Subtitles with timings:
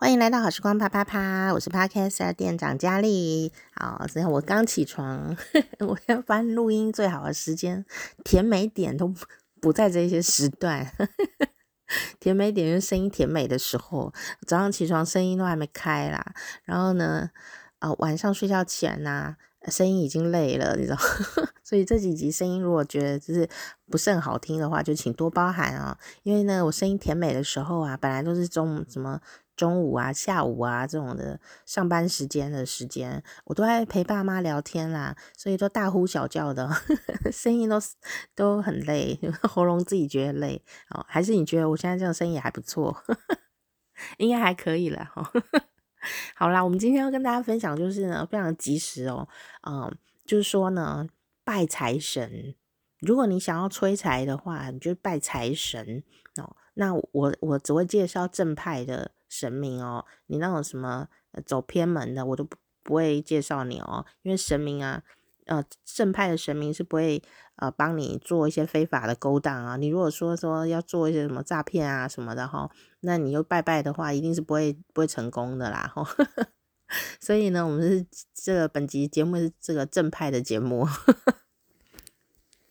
[0.00, 3.52] 欢迎来到好时光啪啪啪，我是 Podcast 店长佳丽。
[3.74, 5.36] 好，之后我刚起床，
[5.84, 7.84] 我要翻录音最好的时间，
[8.22, 9.12] 甜美点都
[9.60, 10.84] 不在这些时段。
[10.96, 11.04] 呵
[11.40, 11.48] 呵
[12.20, 14.12] 甜美点就是声音甜美的时候，
[14.46, 16.24] 早上起床声音都还没开啦。
[16.62, 17.30] 然后呢，
[17.80, 20.96] 啊、晚上睡觉前呐、啊，声音已经累了，你知道。
[21.64, 23.48] 所以这几集声音如果觉得就是
[23.90, 29.20] 不是很好听的话，就请多包涵啊、因为呢，我声音甜美的时候啊，本来都是中午什么。
[29.58, 37.76] 中午啊、下午啊这种的上班时间的时间，我都在陪爸妈聊天啦，所以都大呼小叫的，呵 呵声音都
[38.36, 41.04] 都很累， 喉咙自己觉得累哦。
[41.08, 43.38] 还是你觉得我现在这种声音还不错，呵 呵
[44.18, 45.28] 应该还可以了哈。
[46.36, 49.28] 好啦，我们今天要跟大家分享就是呢，非常及时哦，
[49.68, 49.92] 嗯，
[50.24, 51.08] 就是说呢，
[51.42, 52.54] 拜财神。
[53.00, 56.04] 如果你想要催财的话，你就拜财神
[56.36, 56.56] 哦。
[56.74, 59.10] 那我我只会介绍正派的。
[59.28, 61.08] 神明哦，你那种什么
[61.44, 65.02] 走偏门的，我都不不会介绍你哦，因为神明啊，
[65.46, 67.22] 呃，正派的神明是不会
[67.56, 69.76] 呃帮你做一些非法的勾当啊。
[69.76, 76.06] 你如果说说要做一些什么诈骗啊什么的哈，那你又拜拜的话，一定是不会不会成功的啦哈。
[77.20, 80.86] 所以呢，我们是这个本集节目是这个正派的节目。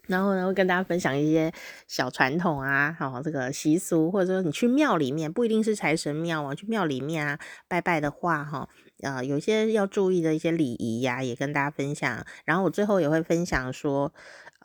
[0.08, 1.54] 然后呢，会跟大家分享一些
[1.88, 8.68] 小传统啊，好，这个习俗，或者说你去庙里面，不一定是财神庙啊，去庙里面啊拜拜的话，哈，
[9.02, 12.26] 呃，有些要注意的一些礼仪呀，也跟大家分享。
[12.46, 14.14] 然后我最后也会分享说，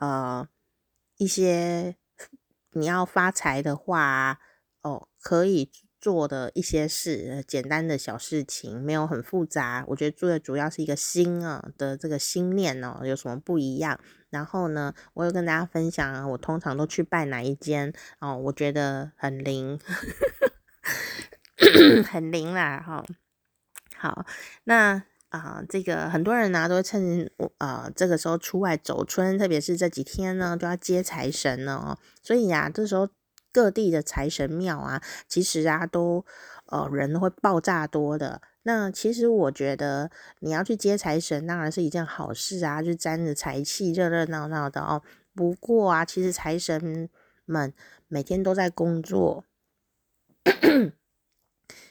[0.00, 0.48] 呃，
[1.18, 1.96] 一些
[2.72, 4.38] 你要发财的话，
[4.82, 5.70] 哦，可以
[6.00, 9.84] 做的一些事，简单的小事情，没有很复杂。
[9.88, 14.00] 我觉得做的主要是一个心啊的这个心念哦，有什么不一样？
[14.32, 19.78] 然后呢，我有跟大家分享啊，我通常都去拜哪一间哦，我觉得很灵，
[22.10, 23.04] 很灵啦哈、哦。
[23.94, 24.24] 好，
[24.64, 33.08] 那啊、这个很多人呢都会趁我啊、这个时候出外走春，特别是这几天呢都要接财神了哦，所以呀、啊，这时候
[33.52, 36.24] 各地的财神庙啊，其实啊都
[36.66, 38.40] 呃人会爆炸多的。
[38.64, 40.08] 那其实我觉得
[40.38, 45.02] 你要去接财神，当然是一件好事啊，就沾着财气，热热闹闹的哦。
[45.34, 47.10] 不过啊，其实财神
[47.44, 47.74] 们
[48.06, 49.44] 每天都在工作，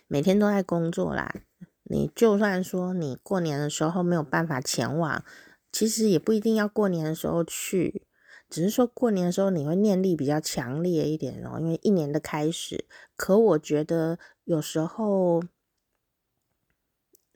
[0.07, 1.41] 每天都在工作啦。
[1.83, 5.25] 你就算说你过年的时候没有办法前往，
[5.73, 8.03] 其实也不一定要过年的时候去，
[8.49, 12.85] 只是说过年的时候你会念力比较强烈一点哦，因为一年的开始。
[13.17, 15.43] 可我觉得有时候。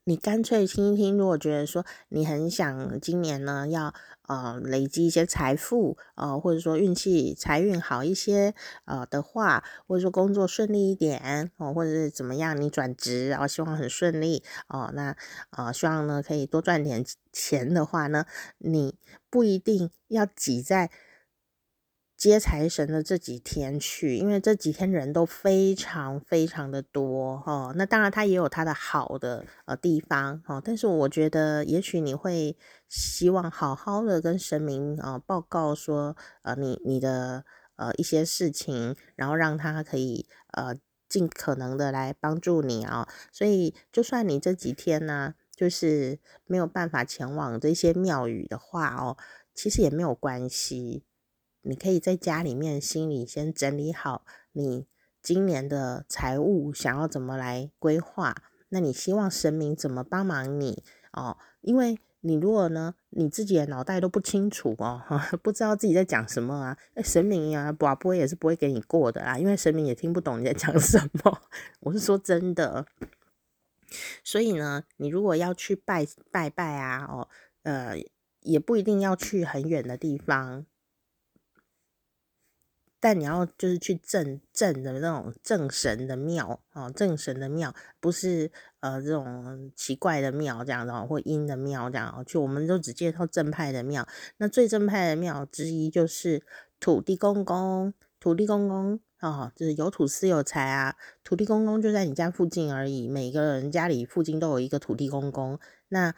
[0.08, 3.92] 你干脆听一听，如果觉得说你很想今年呢要
[4.28, 8.54] 呃累积一些财富呃，或者说运气财运好一些
[8.86, 15.18] 呃的话，或者说工作顺利一点哦，或者是怎么样，你转职然后希望很顺利哦，那
[15.50, 18.26] 呃希望呢可以多赚点钱的话呢，
[18.60, 18.96] 你
[19.32, 20.92] 不一定要挤在。
[22.30, 27.72] 接财神的这几天去，因为这几天人都非常非常的多哦。
[27.76, 30.60] 那当然，它也有它的好的呃地方哦。
[30.64, 32.58] 但是我觉得，也许你会
[32.90, 40.76] 希望好好的跟神明啊、报告说，呃，你你的呃一些事情，然后让他可以呃
[41.08, 49.16] 尽可能的来帮助你啊、所以，就算你这几天呢，就是没有办法前往这些庙宇的话哦，
[49.54, 51.04] 其实也没有关系。
[51.68, 54.86] 你可以在家里面心里先整理好你
[55.22, 58.36] 今年的财务想要怎么来规划，
[58.70, 61.38] 那你希望神明怎么帮忙你哦？
[61.62, 65.02] 因为你如果呢，你自己的脑袋都不清楚哦，
[65.42, 71.42] 不知道自己在讲什么啊，神明啊，不不会也是不会给你过的啦，因为神明也听不懂你在讲什么。
[71.82, 72.86] 我是说真的，
[74.24, 77.28] 所以呢，你如果要去拜拜拜啊，哦，
[77.64, 77.98] 呃，
[78.42, 80.68] 也不一定要去很远的地方。
[83.00, 92.24] 但你要就是去正正的那种正神的庙哦，正神的庙不是呃这种奇怪的庙这样的，或阴的庙这样。
[92.26, 94.08] 去我们都只介绍正派的庙。
[94.38, 96.44] 那最正派的庙之一就是
[96.80, 100.96] 土地公公，土地公公哦，就是有土斯有财啊。
[101.24, 105.60] 土地公公就在你家附近而已，每个人家里附近都有一个土地公公。
[105.90, 106.16] 那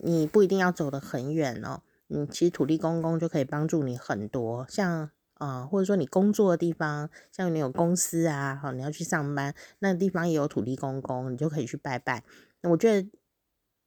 [0.00, 5.10] 你不一定要走得很远哦，你其实土地公公就可以帮助你很多，像。
[5.40, 12.22] 啊、或者说你工作的地方，像你有公司啊，好，你要去上班，那地方也有土地公公，你就可以去拜拜。
[12.62, 13.10] 我觉得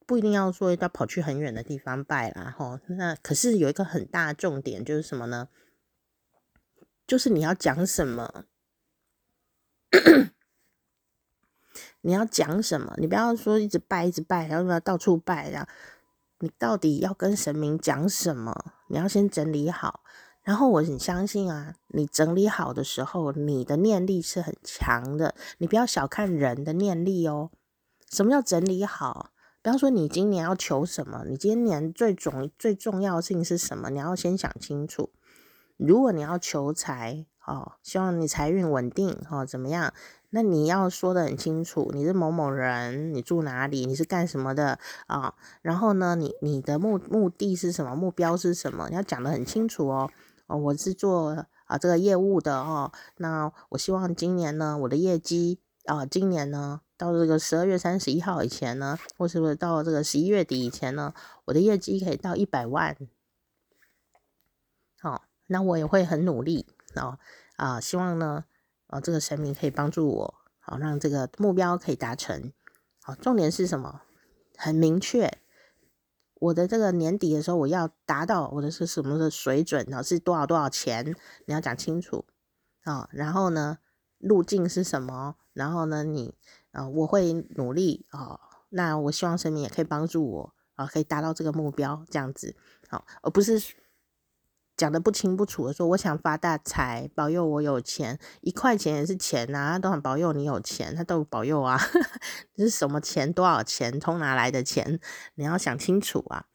[0.07, 2.81] 不一定要说要跑去很远的地方拜啦，哈。
[2.87, 5.47] 那可是有一个很大的重点就是什么呢？
[7.05, 8.45] 就是你要讲什么，
[12.01, 12.95] 你要讲什么？
[12.97, 15.69] 你不要说一直拜一直拜，然后要到处拜，然后
[16.39, 18.73] 你到底要跟神明讲什么？
[18.89, 20.03] 你要先整理好。
[20.43, 25.33] 然后我很相信啊，你整理好的时候，你的念力是很强的。
[25.59, 27.49] 你不要小看人的念力哦。
[28.09, 29.29] 什么叫整理好？
[29.61, 31.23] 比方说你今年要求什么？
[31.25, 33.89] 你今年最重最重要性是什么？
[33.89, 35.09] 你要先想清楚。
[35.77, 39.93] 如果你要求财哦，希望你财运稳定哦，怎么样？
[40.31, 47.95] 那你要说得很清楚，你是某某人，你住哪里，你是干什么的啊、然后呢，你你的目目的是什么？
[47.95, 48.89] 目标是什么？
[48.89, 50.11] 你要讲得很清楚哦。
[50.47, 52.91] 哦，我是做啊这个业务的哦。
[53.17, 61.13] 那我希望今年呢，我的业绩啊，今年呢到这个十二月三十一号以前呢，或是不是到这个十一月底以前呢，
[61.45, 62.95] 我的业绩可以到一百万。
[64.99, 67.19] 好、哦，那我也会很努力哦
[67.55, 68.45] 啊，希望呢。
[68.87, 72.53] 啊，这个神明可以帮助我，好让这个目标可以达成。
[73.01, 74.01] 好，重点是什么？
[74.55, 75.39] 很明确，
[76.43, 80.03] 我的这个年底的时候，我要达到我的是什么的水准呢？
[80.03, 81.15] 是多少多少钱？
[81.45, 82.25] 你要讲清楚
[82.83, 83.07] 啊。
[83.13, 83.77] 然后呢，
[84.17, 85.35] 路径是什么？
[85.53, 86.35] 然后呢，你
[86.71, 88.39] 啊，我会努力啊。
[88.69, 92.55] 那我希望神明也可以帮助我啊，可以达到这个目标，这样子
[92.89, 93.61] 好，而不是。
[94.75, 101.79] 讲得不清不楚的说，我想发大财，保佑我有钱，一块钱也是钱呐、啊，他都很保佑你有钱，他都保佑啊，
[102.55, 103.31] 这是什么钱？
[103.31, 103.99] 多少钱？
[103.99, 104.99] 从哪来的钱？
[105.35, 106.45] 你要想清楚啊，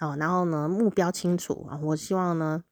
[0.00, 2.64] 哦，然后呢，目标清楚啊，我希望呢，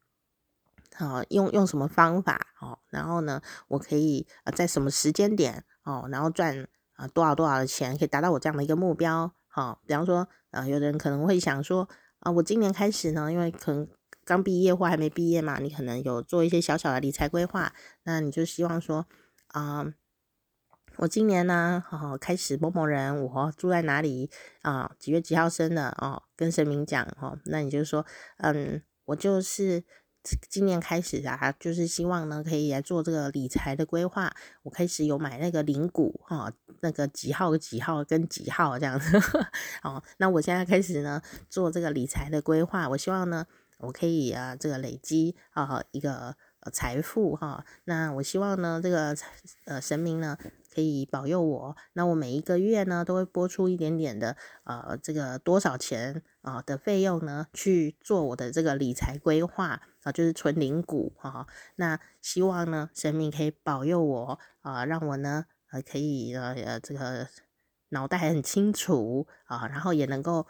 [0.97, 11.87] 啊，用用什么方法哦，然后呢，我可以啊，在什么时间点哦，然后赚啊多少多少的钱，可以达到我这样的一个目标，好，比方说啊，有的人可能会想说
[12.19, 13.87] 啊，我今年开始呢，因为可能。
[14.23, 17.73] 刚毕业或还没毕业嘛，你可能有做一些小小的理财规划，
[18.03, 19.07] 那你就希望说，
[19.47, 19.93] 啊、
[20.97, 24.29] 我今年呢，好好开始某某人，我住在哪里
[24.61, 26.21] 啊、几月几号生的哦？
[26.35, 28.05] 跟神明讲哦，那你就说，
[28.37, 29.83] 嗯，我就是
[30.49, 34.31] 今年开始啊，就是希望呢，可以来做这个理财的规划。
[34.61, 39.19] 我开始有买那个零股哈、哦，那个几号几号跟几号这样子
[39.83, 40.03] 哦。
[40.17, 43.47] 那我现在开始呢，做这个理财的规划，我希望呢。
[43.81, 46.35] 我可以啊，这个累积啊一个
[46.71, 47.65] 财富哈。
[47.85, 49.15] 那我希望呢，这个
[49.65, 50.37] 呃神明呢
[50.73, 51.75] 可以保佑我。
[51.93, 61.47] 那我每一个月呢都会拨出一点点的呃这个多少钱啊的费用呢去做我的这个理财规划啊，就是存零股哈。
[61.75, 67.27] 那希望呢神明可以保佑我啊，让我呢呃可以呃这个
[67.89, 70.45] 脑袋很清楚啊，然后也能够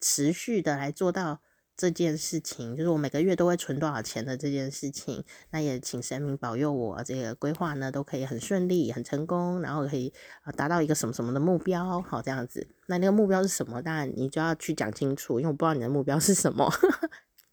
[0.00, 1.40] 持续的来做到。
[1.78, 12.66] 这件事情就是我每个月都会存多少钱的这件事情，那也请神明保佑我这个规划呢都可以很顺利、很成功，然后可以啊达到一个什么什么的目标，好这样子。
[12.88, 13.80] 那那个目标是什么？
[13.80, 16.68] 当然你就要去讲清楚，因为我不知道你的目标是什么。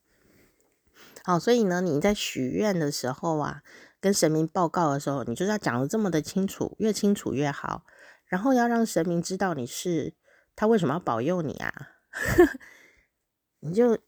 [1.23, 3.61] 好，所以呢，你在许愿的时候啊，
[4.01, 7.85] 跟神明报告的时候，你就是要讲得这么的清楚，越清楚越好。
[8.25, 10.15] 然后要让神明知道你是
[10.55, 11.89] 他为什么要保佑你啊？
[13.61, 13.99] 你就。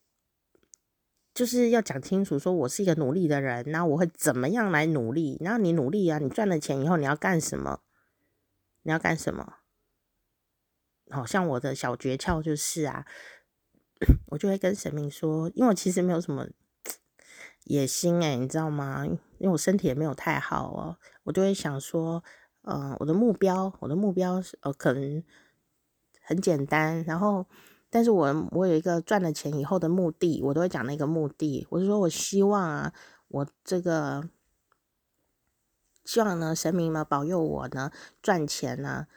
[1.38, 5.38] 就是要讲清楚，说我是一个努力的人，那我会怎么样来努力？
[5.40, 7.82] 然后你努力啊，你赚了钱以后你要干什么？
[8.82, 9.58] 你要干什么？
[11.12, 13.06] 好像我的小诀窍就是啊，
[14.34, 16.48] 我就会跟神明说，因为我其实没有什么
[17.66, 19.06] 野心诶、你知道吗？
[19.06, 22.24] 因为我身体也没有太好哦，我就会想说，
[22.64, 25.24] 嗯、呃，我的目标，我的目标是呃，可能
[26.24, 27.46] 很简单，然后。
[27.90, 31.66] 但是我我有一个赚了钱以后的目的，我都会讲那个目的。
[31.70, 32.94] 我是说我希望啊，
[33.30, 34.30] 我这个
[36.04, 37.92] 希望呢，神明嘛保佑我呢
[38.22, 39.08] 赚钱呢，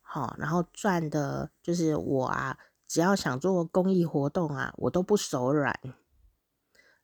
[0.00, 5.78] 好，然后赚的就是我啊，只要想做公益活动啊，我都不手软。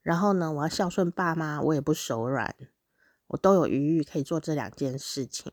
[0.00, 2.54] 然后呢，我要孝顺爸妈，我也不手软，
[3.26, 5.52] 我都有余裕可以做这两件事情，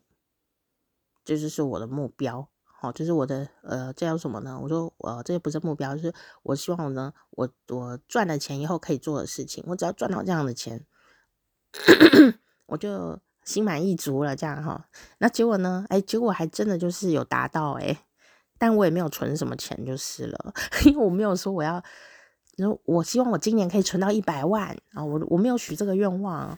[1.25, 2.49] 这就是我的目标。
[2.85, 4.59] 好，这是我的呃，这叫什么呢？
[4.61, 6.13] 我说，呃，这个不是目标，就是
[6.43, 9.63] 我希望我呢，我我赚了钱以后可以做的事情。
[9.65, 10.85] 我只要赚到这样的钱，
[12.67, 14.35] 我就心满意足了。
[14.35, 14.87] 这样哈，
[15.17, 15.83] 那结果呢？
[15.89, 18.05] 哎，结果还真的就是有达到哎，
[18.59, 20.53] 但我也没有存什么钱就是了，
[20.85, 21.83] 因为我没有说我要，
[22.83, 26.55] 我希望我今年可以存到一百万啊，我我没有许这个愿望。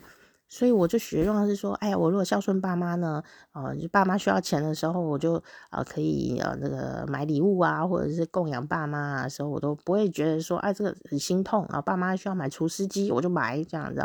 [0.49, 14.01] 所以我就许愿望是说，哎呀，我如果孝顺爸妈呢，呃，爸妈需要钱的时候，我就呃可以呃那个买礼物啊，或者是供养爸妈啊的时候，我都不会觉得说，哎，这个很心痛啊，爸妈需要买厨师机，我就买这样子，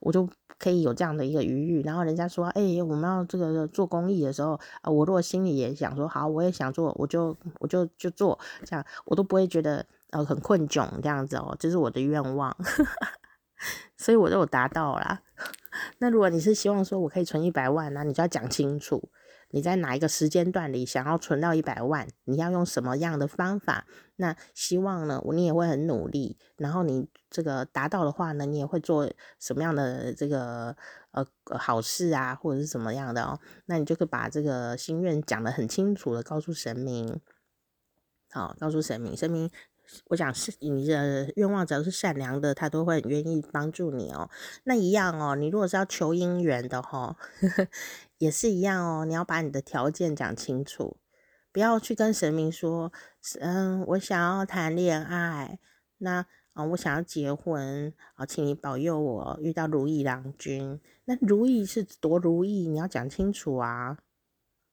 [0.00, 1.82] 我就可以有这样的一个余裕。
[1.82, 12.56] 然后人家说，哎，我们要这个做公益的时候，啊，我如果心里也想说，好，我也想做，我就我就就做，这样我都不会觉得呃很困窘这样子哦，这是我的愿望，
[13.96, 15.22] 所以我都有达到啦。
[15.98, 19.10] 那如果你是希望说我可以存一百万，那你就要讲清楚，
[19.50, 23.86] 你在哪一个时间段里想要存到一百万，你要用什么样的方法？
[24.16, 30.76] 那希望呢，你也会很努力，然后你这个达到的话呢，你也会做什么样的这个
[31.10, 31.26] 呃
[31.58, 33.40] 好事啊，或者是怎么样的哦？
[33.66, 37.20] 那你就可以把这个心愿讲得很清楚的告诉神明，
[38.30, 39.50] 好，告诉神明，神明。
[40.06, 44.30] 我想是你的愿望，只要是善良的，他都会很愿意帮助你哦。
[44.64, 47.16] 那一样哦，你如果是要求姻缘的哈，
[48.18, 49.04] 也是一样哦。
[49.04, 50.96] 你要把你的条件讲清楚，
[51.52, 52.90] 不要去跟神明说，
[53.40, 55.58] 嗯，我想要谈恋爱，
[55.98, 60.80] 那啊，我想要结婚啊，请你保佑我遇到如意郎君。
[61.04, 63.98] 那如意是多如意，你要讲清楚啊。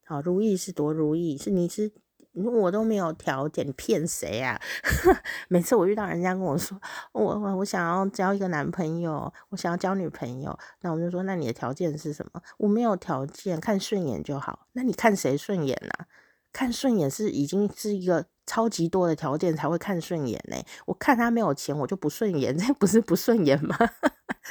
[0.06, 1.91] 好，如意是多如意，是你是。
[2.33, 4.59] 我都没有条件，骗谁啊？
[5.50, 6.79] 每次我遇到人家跟我说，
[7.11, 12.41] 我我我想要交一个男朋友，我想要交女朋友，那我就说，那你的条件是什么？
[12.57, 14.67] 我没有条件，看顺眼就好。
[14.73, 16.07] 那你看谁顺眼啊？
[16.53, 20.57] 看顺眼是已经是一个超级多的条件才会看顺眼呢。
[20.85, 23.75] 我看他没有钱，我就不顺眼， 这不是不顺眼吗？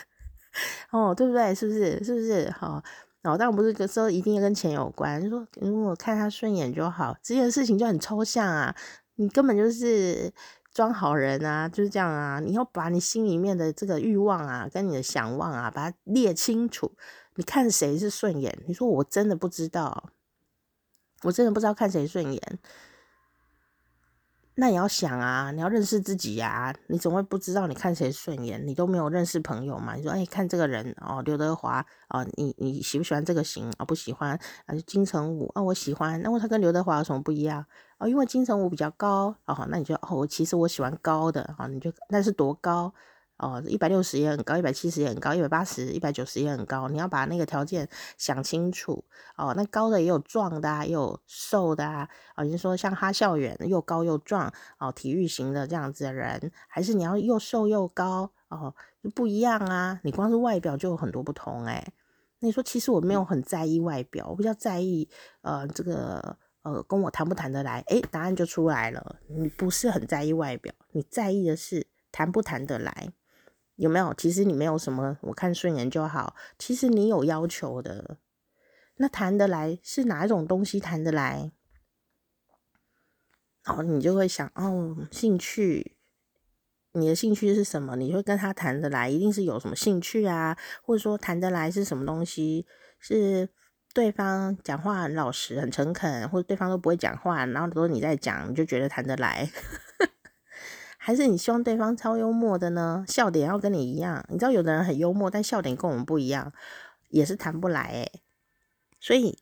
[0.92, 1.54] 哦，对不对？
[1.54, 2.02] 是不是？
[2.04, 2.50] 是不是？
[2.50, 2.82] 好。
[3.22, 8.74] 然后当然不是说一定要跟钱有关，就说如果看他顺眼就好，这件事情就很抽象啊，
[9.16, 10.32] 你根本就是
[10.72, 12.40] 装好人啊，就是这样啊。
[12.40, 16.92] 你要把你心里面的这个欲望啊，跟你的想望啊，把它列清楚。
[17.34, 18.58] 你看谁是顺眼？
[18.66, 20.10] 你说我真的不知道，
[21.22, 22.58] 我真的不知道看谁顺眼。
[24.60, 29.94] 那也要想啊，你要认识自己呀、啊，你总会不知道你看谁顺眼，你都没有认识朋友嘛？
[29.94, 34.74] 你说，哎，看这个人哦，刘德华哦，你你喜不喜欢这个型啊、不喜欢啊？
[34.86, 36.20] 金城武啊、我喜欢。
[36.20, 37.64] 那他跟刘德华有什么不一样？
[37.96, 42.92] 哦，因为金城武比较高哦，那你就哦，其实我喜欢高的啊、你就那是多高？
[43.40, 46.88] 哦，一百六十也很高，一百七十也很高，一百八十、一百九十也很高。
[46.88, 49.02] 你要把那个条件想清楚
[49.34, 49.54] 哦。
[49.56, 52.06] 那高的也有壮的啊，也有瘦的啊。
[52.36, 58.74] 哦，你说像哈校远又高又壮哦，体育型的这样子的人，还是你要又瘦又高哦，
[59.14, 59.98] 不一样啊。
[60.02, 61.82] 你光是外表就有很多不同哎。
[62.40, 65.08] 那你说其实我没有很在意外表，我比较在意
[65.40, 67.82] 呃这个呃跟我谈不谈得来。
[67.86, 73.10] 诶，答案就出来了，你不是很在意外表，你在意的是谈不谈得来。
[73.80, 74.12] 有没有？
[74.12, 76.36] 其实你没有什么，我看顺眼就好。
[76.58, 78.18] 其实你有要求的，
[78.96, 81.50] 那谈得来是哪一种东西谈得来？
[83.64, 85.96] 然后你就会想，哦，兴趣，
[86.92, 87.96] 你的兴趣是什么？
[87.96, 92.66] 你会跟他谈得来，一定是有什么兴趣啊，或者说谈得来是什么东西？
[92.98, 93.48] 是
[93.94, 99.50] 对方讲话很老实、很诚恳，或者对方都不会讲话，然后都是你在讲，你就觉得谈得来。
[101.02, 103.06] 还是你希望对方超幽默的呢？
[103.08, 104.22] 笑点要跟你一样。
[104.28, 106.52] 你知道有的人很幽默，但笑点跟我们不一样，
[107.08, 108.20] 也是谈不来诶。
[109.00, 109.38] 所以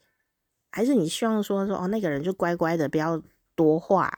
[0.71, 3.21] 还是你希望说说哦，那个人就乖乖的，不要
[3.57, 4.09] 多话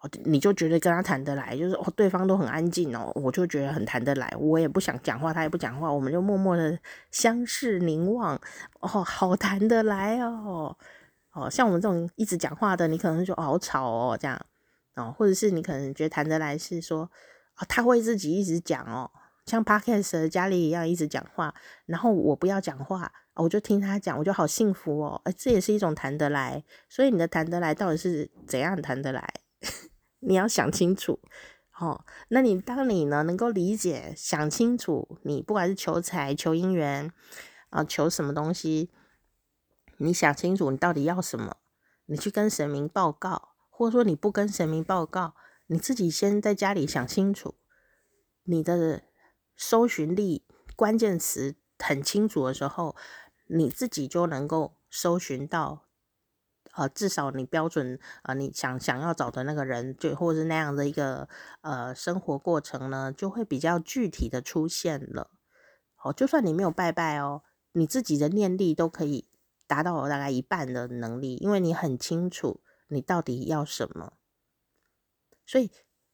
[0.00, 4.28] 哦，你就觉得跟他谈得来，就是哦，对方都很安静哦，我就觉得很谈得来。
[4.36, 6.76] 我也不想讲话，他也不讲话，我们就默默的
[7.12, 8.34] 相视凝望
[8.80, 10.76] 哦，好谈得来哦。
[11.32, 14.36] 哦，像我们这种一直讲话的，你可能就哦，好吵哦，这样。
[14.98, 17.10] 哦，或者是你可能觉得谈得来是说，
[17.56, 19.10] 哦，他会自己一直讲哦，
[19.46, 21.54] 像 Podcast 的家里一样一直讲话，
[21.86, 26.64] 然后我不要讲话，我就听他讲，我就好幸福哦，哎，这也是一种谈得来。
[26.88, 29.32] 所以你的谈得来到底是怎样谈得来？
[30.20, 31.20] 你要想清楚。
[31.78, 37.12] 哦，那你当你呢能够理解、想清楚，你不管是求财、求姻缘
[37.70, 38.90] 啊，求什么东西，
[39.98, 41.56] 你想清楚你到底要什么，
[42.06, 43.47] 你去跟神明报告。
[43.78, 45.36] 或者说你不跟神明报告，
[45.68, 47.54] 你自己先在家里想清楚，
[48.42, 49.04] 你的
[49.56, 50.44] 搜寻力
[50.74, 52.96] 关键词很清楚的时候，
[53.46, 55.84] 你自己就能够搜寻到，
[56.72, 61.28] 呃，至少你标准呃，你想想要找的那个人，就或者是那样的一个
[61.60, 65.30] 呃生活过程呢，就会比较具体的出现了。
[65.94, 69.28] 好，就算你没有拜拜哦，你自己的念力都可以
[69.68, 72.60] 达到大概一半的能力，因为你很清楚。
[72.88, 74.14] 你到底要什么？
[75.46, 75.70] 所以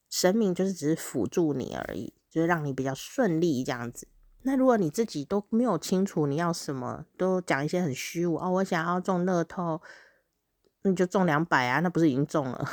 [0.09, 4.07] 神明就是只是辅助你而已，就是让你比较顺利这样子。
[4.43, 9.81] 那如果你自己都没有清楚你要什么，都讲一些很虚无哦，我想要中乐透，
[10.83, 12.65] 那就中两百啊，那不是已经中了？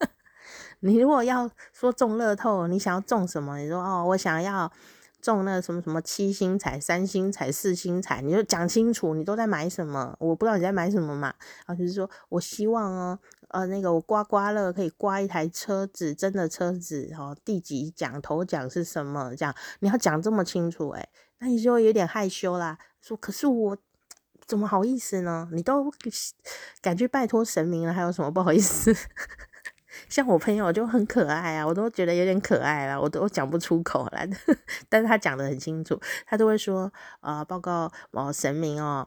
[0.80, 3.56] 你如果要说中乐透，你想要中什么？
[3.58, 4.72] 你说哦，我想要
[5.20, 10.16] 中那什么什么七星彩、三星彩、四星彩，你就讲清楚，你都在买什么？
[10.18, 11.34] 我不知道你在买什么嘛。
[11.66, 19.34] 然后就是说我希望哦，呃，那个我刮刮乐可以刮一台车子，真的车子哦，第几奖头奖是什么？
[19.36, 21.08] 这样你要讲这么清楚，诶，
[21.38, 22.78] 那你就有点害羞啦。
[23.00, 23.76] 说可是我
[24.46, 25.48] 怎么好意思呢？
[25.52, 25.92] 你都
[26.82, 28.94] 敢去拜托神明了，还有什么不好意思？
[30.08, 34.28] 像我朋友就很可爱啊，我都觉得有点可爱了，我都讲不出口来。
[34.88, 39.06] 但是他讲得很清楚，他都会说啊、报告哦，神明哦，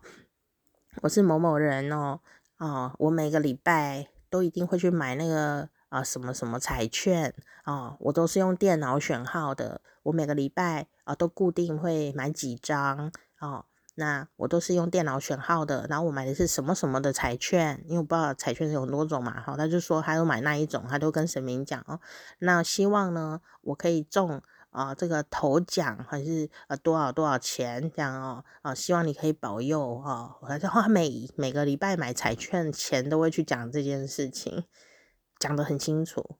[1.02, 2.20] 我是某某人哦，
[2.58, 7.34] 哦，我每个礼拜都一定会去买那个啊、什么什么彩券
[7.66, 13.66] 哦，我都是用电脑选号的，我每个礼拜啊、都固定会买几张哦。
[13.96, 22.00] 那我都是用电脑选号的，然后我买的是什么什么的彩券，因为我不知道彩券是有很多种嘛，好，他就说他要买那一种，他都跟神明讲哦。
[22.40, 30.40] 那希望呢，我可以中啊、这个头奖还是呃多少多少钱这样哦啊、希望你可以保佑哦。
[30.50, 34.64] 然后他每每个礼拜买彩券前都会去讲这件事情，
[35.38, 36.38] 讲得很清楚。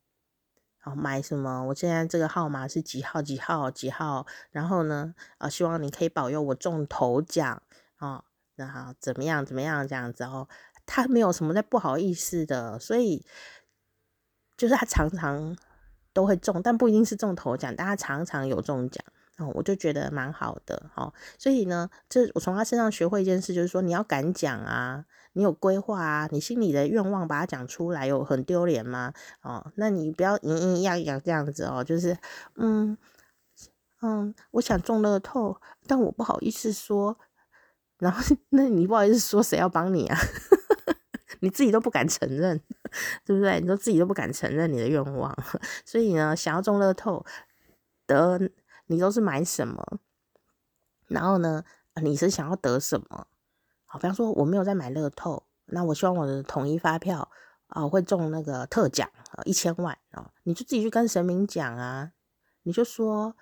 [0.84, 1.64] 哦，买什么？
[1.66, 3.22] 我现在这个号码是几号？
[3.22, 3.72] 几号？
[3.72, 4.26] 几号？
[4.52, 5.16] 然后呢？
[5.38, 7.62] 啊，希望你可以保佑我中头奖
[7.98, 8.24] 啊！
[8.56, 9.46] 然后怎么样？
[9.46, 9.88] 怎么样？
[9.88, 10.48] 这样子哦，
[10.86, 13.26] 他没有什么在不好意思的，所以
[14.58, 15.56] 就是他常常
[16.12, 19.04] 都会中，但不一定是中头奖，但他常常有中奖。
[19.38, 29.14] 哦，我就觉得蛮好的，哦，所以呢，这我从他身上学会一件事，就是说你要敢讲啊，你有规划啊，你心里的愿望把它讲出来，有很丢脸吗？
[29.42, 32.18] 哦，那你不要嘤嘤呀呀这样子哦，就是
[32.56, 32.98] 嗯
[34.02, 37.18] 嗯，我想中乐透，但我不好意思说，
[38.00, 40.18] 然后 那你不好意思说，谁要帮你啊？
[41.42, 42.60] 你自己都不敢承认，
[43.26, 43.60] 对不对？
[43.60, 45.36] 你都自己都不敢承认你的愿望，
[45.86, 47.26] 所以呢，想要中乐透
[48.06, 48.40] 得。
[48.88, 49.82] 你都是买什么？
[51.08, 51.64] 然后呢，
[52.02, 53.28] 你是想要得什么？
[53.94, 57.30] 好，比方说我没有在买乐透，那我希望我的统一发票
[57.68, 62.12] 啊、会中那个特奖啊一千万啊、你就自己去跟神明讲啊，
[62.64, 63.36] 你就说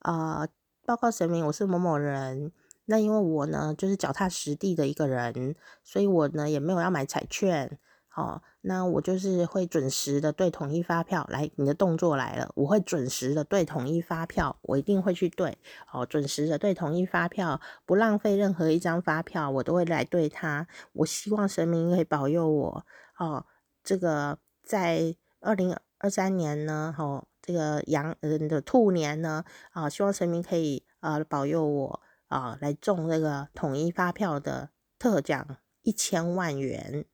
[0.00, 0.46] 啊、
[0.84, 2.52] 报告神明，我是某某人，
[2.84, 7.78] 那因为我呢就是脚踏实地的一个人，所以我呢也没有要买彩券。
[8.14, 15.58] 哦，那我就是会准时的对统一发票来，你的动作来了，我会准时的对统一发票，我一定会去对，
[15.92, 20.66] 哦，准时的对统一发票，不浪费任何一张发票，我都会来对他。
[20.94, 22.86] 我希望神明可以保佑我，
[23.18, 23.44] 哦，
[23.82, 37.04] 这个在二零二三年呢，哦，这个羊人的兔年呢，啊、希望神明可以啊、保佑我啊、来中这个统一发票的特奖一千万元。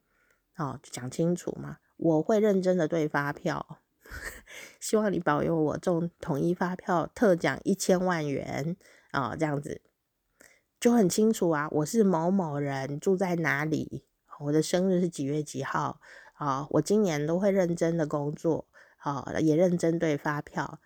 [0.61, 3.79] 哦，讲清楚嘛，我会认真的对发票，
[4.79, 8.77] 希望你保佑我中统一发票特奖一千万元
[9.11, 9.81] 啊、哦，这样子
[10.79, 11.67] 就很清楚啊。
[11.71, 14.05] 我是某某人，住在哪里，
[14.41, 15.99] 我的生日是几月几号
[16.35, 18.67] 啊、我今年都会认真的工作，
[18.99, 20.79] 啊、也认真对发票，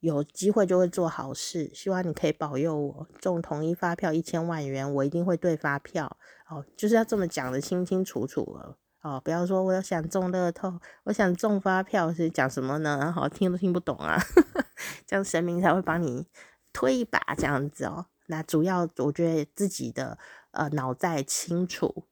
[0.00, 1.70] 有机会就会做好事。
[1.72, 6.16] 希望你可以保佑我中统一发票一千万元，我一定会对发票。
[6.48, 13.12] 哦，就是要这么讲的清清楚楚了哦，不要说我想中乐透，我想中发票是讲什么呢？
[13.12, 14.18] 好听都听不懂啊，
[15.06, 16.26] 这样神明才会帮你
[16.72, 18.06] 推一把这样子哦。
[18.26, 20.18] 那主要我觉得自己的
[20.50, 22.04] 呃脑袋清楚，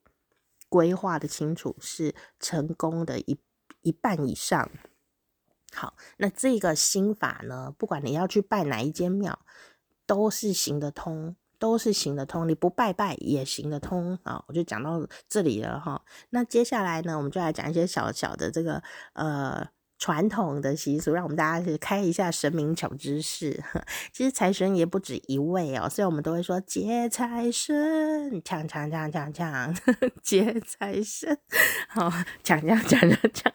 [0.67, 3.39] 规划的清楚是成功的一
[3.81, 4.69] 一半以上。
[5.73, 9.39] 好，那这个心法呢，不管你要去拜哪一间庙，
[10.05, 11.35] 都是行得通。
[11.59, 14.41] 都是行得通，你不拜拜也行得通啊！
[14.47, 16.01] 我就讲到这里了哈。
[16.29, 23.61] 那接下来呢，我们就来讲一些小小的这个呃传统的习俗，让我们大家去开一下神明小知识。
[24.13, 29.75] 其实财神爷不止一位哦，所以我们都会说接财神，抢抢抢抢抢，
[30.23, 31.37] 接 财神，
[31.89, 32.09] 好，
[32.41, 33.53] 抢抢抢抢抢，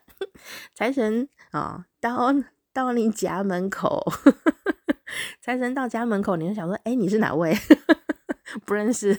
[0.74, 2.32] 财神啊，到
[2.72, 4.04] 到你家门口。
[5.40, 7.54] 财神到家门口，你就想说，哎、欸，你是哪位？
[8.66, 9.16] 不认识，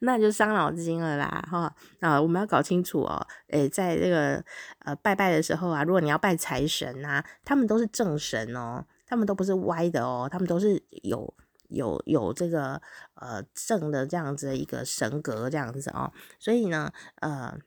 [0.00, 2.20] 那就伤脑筋了啦，哈啊！
[2.20, 4.42] 我们要搞清楚哦，哎、欸，在这个
[4.80, 11.34] 呃拜拜的时候啊，如果你要拜财神啊，他们都是正神哦，他们都不是歪的哦，他们都是有
[11.68, 12.80] 有有这个
[13.14, 17.58] 呃正的这样子的一个神格这样子哦，所以呢，呃。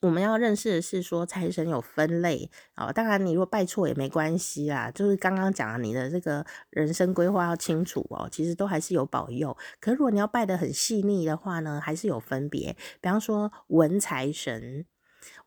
[0.00, 9.56] 我们要认识的是说财神有分类啊，当然你如果拜错也没关系啦，就是刚刚讲了你的这个人生规划要清楚哦，其实都还是有保佑。
[9.78, 12.74] 可如果你要拜得很细腻的话呢，还是有分别。
[13.00, 14.86] 比方说文财神，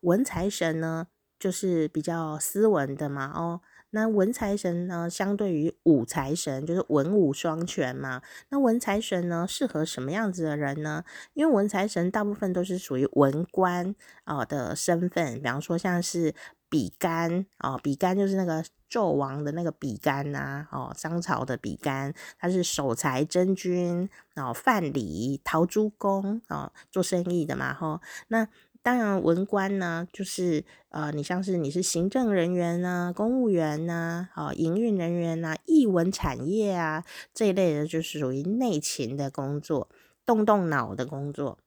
[0.01, 1.07] 文财神呢
[1.39, 3.61] 就是比较斯文的嘛哦。
[3.95, 8.23] 那文财神呢，相对于武财神，就是文武双全嘛。
[8.49, 11.03] 那文财神呢，适合什么样子的人呢？
[11.36, 16.34] 因为文财神大部分都是属于文官啊的身份，比方说像是
[16.69, 28.47] 比干啊，比干就是那个纣王的那个比干呐，哦，商朝的比干，他是守财真君，然后范蠡、陶朱公啊，做生意的嘛，吼，那。
[28.84, 39.88] 当然，文官呢，就是呃，你像是你是行政人员呐、啊、公务员呐、啊、哦，营运人员呐、啊、艺文产业啊这一类的，就是属于内勤的工作，
[40.26, 41.58] 动动脑的工作。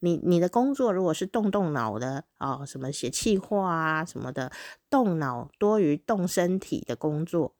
[0.00, 4.52] 你你的工作如果是动动脑的哦，什么写企划啊什么的，
[4.90, 7.54] 动脑多于动身体的工作，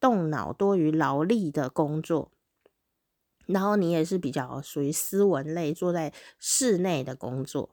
[0.00, 2.32] 动脑多于劳力的工作，
[3.46, 7.70] 然后你也是比较属于斯文类，坐在室内的工作。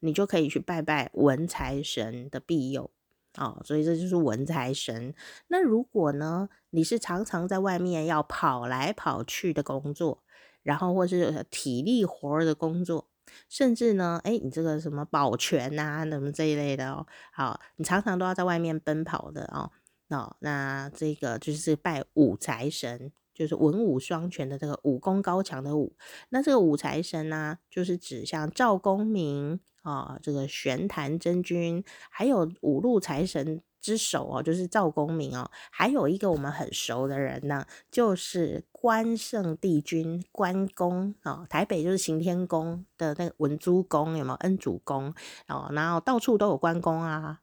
[0.00, 2.90] 你就可以去拜拜文财神的庇佑
[3.38, 5.14] 哦，所以这就是文财神。
[5.48, 10.22] 那如果呢，你是常常在外面要跑来跑去的工作，
[10.62, 13.08] 然后或是体力活的工作，
[13.48, 19.70] 甚至呢，哎，你这个什么保全啊，什么这一类的哦，好，你常常都要在外面奔跑的哦，
[20.08, 23.12] 哦，那这个就是拜武财神。
[23.36, 25.94] 就是文武双全的这个武功高强的武，
[26.30, 44.36] 那这个武财神呢、就是指像赵公明啊，这个玄坛真君，还有五路财神之首哦，就是赵公明哦，还有一个我们很熟的人呢，就是关圣帝君关公哦，台北就是行天宫的那个文殊宫有没有？
[44.36, 45.12] 恩主公
[45.48, 47.42] 哦，然后到处都有关公啊，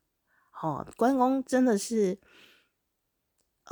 [0.60, 2.18] 哦，关公真的是。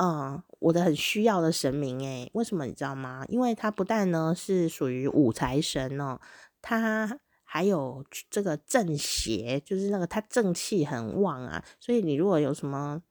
[0.00, 3.24] 嗯，我的很需要的神明诶，为什么你知道吗？
[3.28, 6.20] 因为他不但呢是属于武财神哦，
[6.60, 11.62] 他还有这个正邪，就是那个他正气很旺啊。
[11.80, 13.02] 所以你如果有什么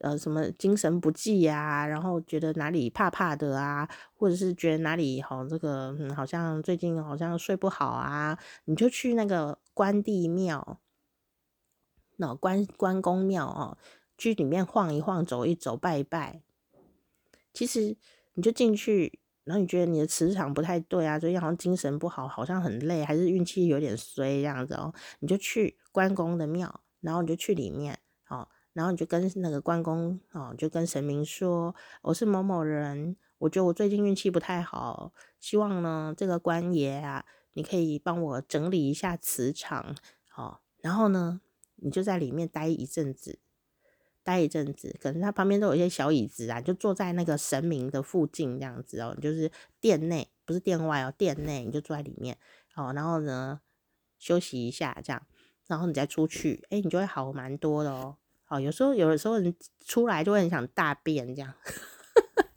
[0.00, 10.78] 呃什么精神不济啊，然后觉得哪里怕怕的啊，或者是觉得哪里好这个好像最近好像睡不好啊，你就去那个关帝庙，
[12.16, 13.78] 那关关公庙哦。
[14.18, 16.42] 去里面晃一晃，走一走，拜一拜。
[17.52, 17.96] 其实
[18.34, 24.92] 你就进去，然后你觉得你的磁场不太对啊，最近好像精神不好，好像很累，还是运气有点衰这样子哦。
[25.20, 39.94] 你就去关公的庙，然后你就去里面，哦，然后你就跟那个关公，哦，就跟神明说，我是某某人，我觉得我最近运气不太好，希望呢这个关爷啊，你可以帮我整理一下磁场，
[40.36, 41.42] 哦，然后呢，
[41.76, 43.40] 你就在里面待一阵子。
[44.24, 52.36] 待一阵子，可能他旁边都有一些小椅子啊，就坐在那个神明的附近这样子哦，就是店内，不是店外哦，店内你就坐在里面
[52.74, 53.60] 哦，然后呢
[54.18, 55.26] 休息一下这样，
[55.66, 58.16] 然后你再出去，诶，你就会好蛮多的哦。
[58.48, 59.54] 哦，有时候有的时候人
[59.86, 61.54] 出来就会很想大便这样。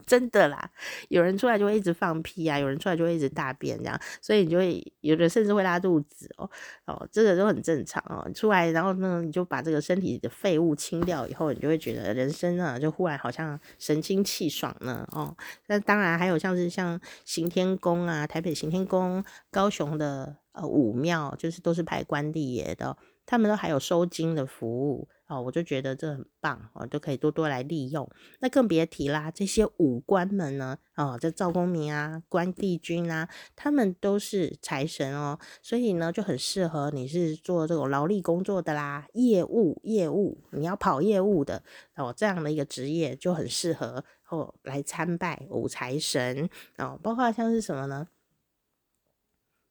[0.05, 0.69] 真的啦，
[1.09, 6.49] 有人出来就会一直放屁啊，有人出来就会一直大便这样，所以你就会有的甚至会拉肚子哦
[6.85, 8.29] 哦，这个都很正常哦。
[8.33, 15.35] 出来然后呢，你就把这个身体的废物清掉以后，你就会觉得人生啊，就忽然好像神清气爽呢哦。
[15.67, 25.07] 那当然还有像是像行天宫啊，台北行天宫、高雄的呃武庙，就是都是拜关帝爷的，他们都还有收金的服务。
[25.27, 28.07] 哦，我就觉得这很棒哦，就可以多多来利用。
[28.39, 41.63] 那更别提啦，这些武官们呢，哦，这赵公明啊、关帝君啊，他们都是财神哦，所以呢就很适合你是做这种劳力工作的啦，业务业务，你要跑业务的
[41.95, 48.07] 哦，这样的一个职业就很适合哦来参拜武财神哦，包括像是什么呢？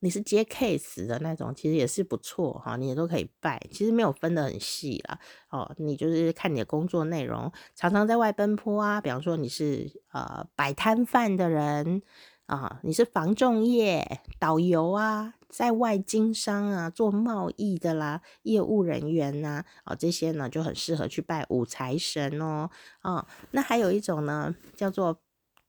[0.05, 5.19] 你是接 case 的那种，其实也是不错哈，你也都可以拜，其实没有分得很细啦。
[5.49, 12.03] 哦，你就是看你的工作内容，常常在外奔波啊，比方说你是呃摆摊贩的人
[12.45, 22.69] 啊，你是房仲业导游啊，在外经商啊，做贸易的啦，业务人员呐，啊这些呢就很适合去拜武财神哦。
[23.01, 25.19] 啊，那还有一种呢，叫做。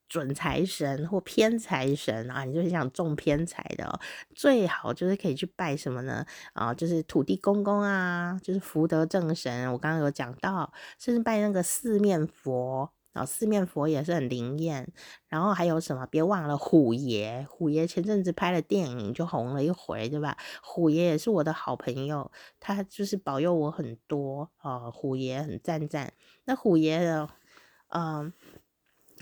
[0.08, 4.00] 准财神或偏财神啊，你就是想中偏财的，
[4.34, 6.26] 最好就是可以去拜什么呢？
[6.54, 9.72] 啊，就是土地公公啊，就是福德正神。
[9.74, 14.92] 我刚刚有讲到，甚至拜那个四面佛然后四面佛也是很灵验，
[15.30, 16.06] 然后还有什么？
[16.08, 20.38] 别忘了虎爷，虎爷前阵子拍了电影就红了一回，对吧？
[20.62, 24.92] 虎爷也是我的好朋友，他就是保佑我很多哦。
[24.94, 26.12] 虎爷很赞赞。
[26.44, 27.30] 那虎爷的，
[27.88, 28.34] 嗯、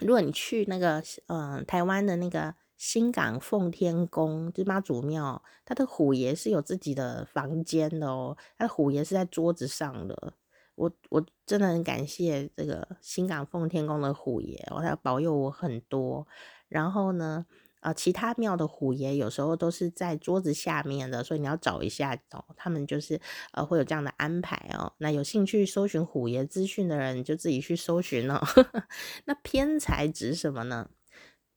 [0.03, 10.33] 如果你去那个，嗯、呃，台湾的那个新港奉天宫，就是妈祖庙，他的虎爷是有自己的房间的哦，他的虎爷是在桌子上的。
[10.75, 16.27] 我我真的很感谢这个新港奉天宫的虎爷，哦，他保佑我很多。
[16.67, 17.45] 然后呢，
[17.83, 22.43] 呃，其他庙的虎爷有时候都是在桌子下面的，所以你要找一下哦。
[22.57, 23.19] 他们就是
[23.51, 24.93] 呃会有这样的安排哦。
[24.97, 28.41] 那有兴趣搜寻虎爷资讯的人，就自己去搜寻哦。
[29.25, 30.89] 那偏财指什么呢？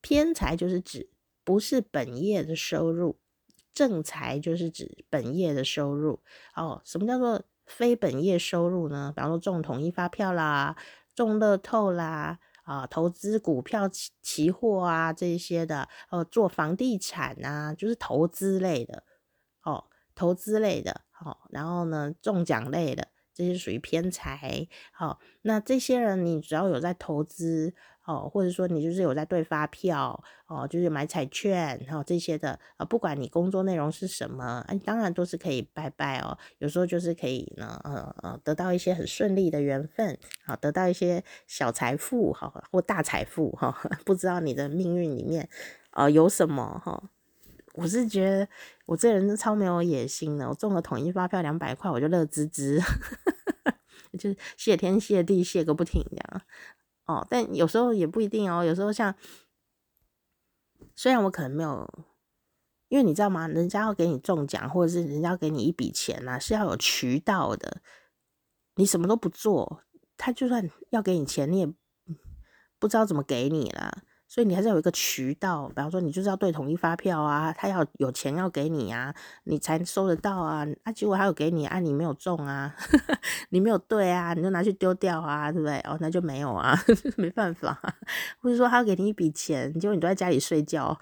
[0.01, 1.09] 偏财就是指
[1.43, 3.19] 不是本业的收入，
[3.73, 6.21] 正财就是指本业的收入
[6.55, 6.83] 哦。
[6.85, 7.43] 什么叫做？
[7.67, 10.77] 非本业收入呢，比方说中统一发票啦、
[11.17, 19.03] 中乐透啦、啊投资股票期期货啊这些的，哦做房地产啊，就是投资类的，
[19.63, 27.75] 哦投资类的，哦然后呢中奖类的，这些属于偏财，好、那这些人你只要有在投资。
[28.07, 36.39] 哦，或者说你就是有在对发票哦，就是买彩券，然后这些的啊，不管你工作内容是什么，哎，当然都是可以拜拜哦。
[36.59, 45.49] 有时候就是可以呢，呃呃，得到一些很顺利的缘分，好，得到一些小财富，哈，或大财富，哈， 不知道你的命运里面
[45.91, 47.11] 啊有什么哈。
[47.75, 48.49] 我是觉得
[48.87, 52.81] 我这人超没有野心的，我中了统一发票两百块，我就乐滋滋，
[54.19, 56.43] 就是谢天谢地谢个不停这样。
[57.07, 58.65] 哦，但有时候也不一定哦。
[58.65, 59.15] 有时候像，
[60.95, 62.05] 虽然我可能没有，
[62.89, 63.47] 因为你知道吗？
[63.47, 67.81] 人家要给你中奖，或者是人家要给你一笔钱呐、啊，是要有渠道的。
[68.77, 69.83] 你什么都不做，
[70.17, 71.67] 他就算要给你钱，你也
[72.79, 74.03] 不知道怎么给你了。
[74.37, 80.67] 所以你还是有一个渠道，比方说你就是要对统一发票啊，他要有钱要给你啊，你才收得到啊。
[80.85, 82.77] 啊，结果他有给你啊，你没有中啊，
[83.49, 85.79] 你没有对啊，你就拿去丢掉啊，对不对？
[85.89, 86.79] 哦，那就没有啊，
[87.17, 87.81] 没办法。
[88.39, 90.95] 或者说他要给你一笔钱，结果你都在家里睡觉，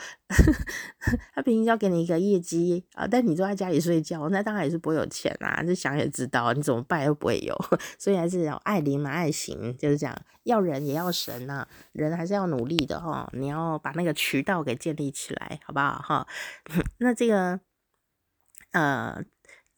[1.35, 5.61] 他平时要给你一个业绩啊，但你都在家里睡觉，那当然也是不会有钱啊。
[5.67, 7.53] 这想也知道，你怎么办又不会有，
[7.99, 10.17] 所以还是要爱灵嘛，爱行，就是这样。
[10.45, 13.24] 要人也要神呐、啊，人还是要努力的哈。
[13.33, 16.27] 你要把那个渠道给建立起来，好不好哈？
[16.99, 17.61] 那这个
[18.73, 19.25] 呃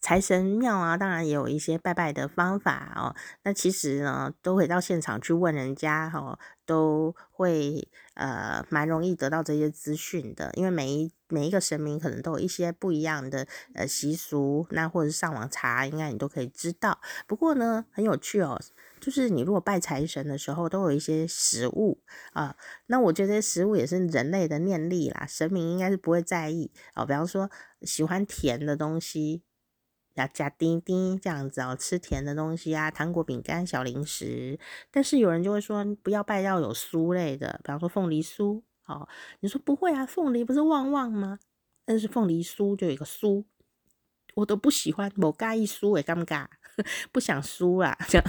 [0.00, 3.14] 财神庙啊，当然也有一些拜拜的方法哦。
[3.42, 10.50] 那其实呢，都会到现场去问人家哈，都会呃蛮容易得到这些资讯的。
[10.54, 17.00] 因为每一每一个神明可能都有一些不一样的呃习俗，那或者是上网查，应该你都可以知道。
[17.26, 18.60] 不过呢，很有趣哦。
[18.98, 22.00] 就是你如果拜财神的时候，都有一些食物
[22.32, 27.04] 啊，那我觉得食物也是人类的念力啦，神明应该是不会在意哦。
[27.04, 27.50] 比方说
[27.82, 29.42] 喜欢甜的东西，
[30.14, 34.58] 要加丁丁这样子哦，吃甜的东西啊，糖果、饼干、小零食。
[34.90, 39.08] 但是有人就会说，不要拜要有酥类的，比方说凤梨酥哦。
[39.40, 41.38] 你说不会啊，凤梨不是旺旺吗？
[41.84, 43.44] 但是凤梨酥就有一个酥，
[44.34, 46.46] 我都不喜欢，某介意酥也尴尬，
[47.12, 48.26] 不想酥啦，这样。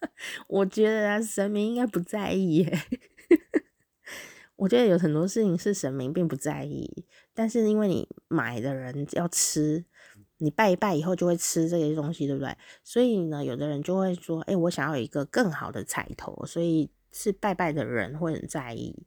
[0.48, 2.80] 我觉得，神明应该不在意耶。
[4.56, 9.84] 我觉得有很多事情是神明并不在意，但是因为你买的人要吃，
[10.38, 12.56] 你拜一拜以后就会吃这些东西，对不对？
[12.82, 19.06] 所以呢，有的人就会说：“哎，我想要一个更好的彩头。”所以是拜拜的人会很在意，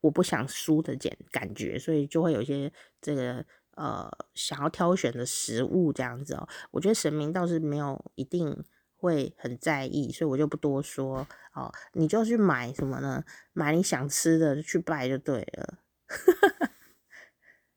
[0.00, 3.44] 我不想输的感感觉，所以就会有一些这个
[3.76, 6.48] 呃想要挑选的食物这样子哦。
[6.70, 8.64] 我觉得神明倒是没有一定。
[9.00, 11.72] 会很在意，所以我就不多说哦。
[11.92, 13.22] 你就去买什么呢？
[13.52, 15.78] 买你想吃的去拜就对了。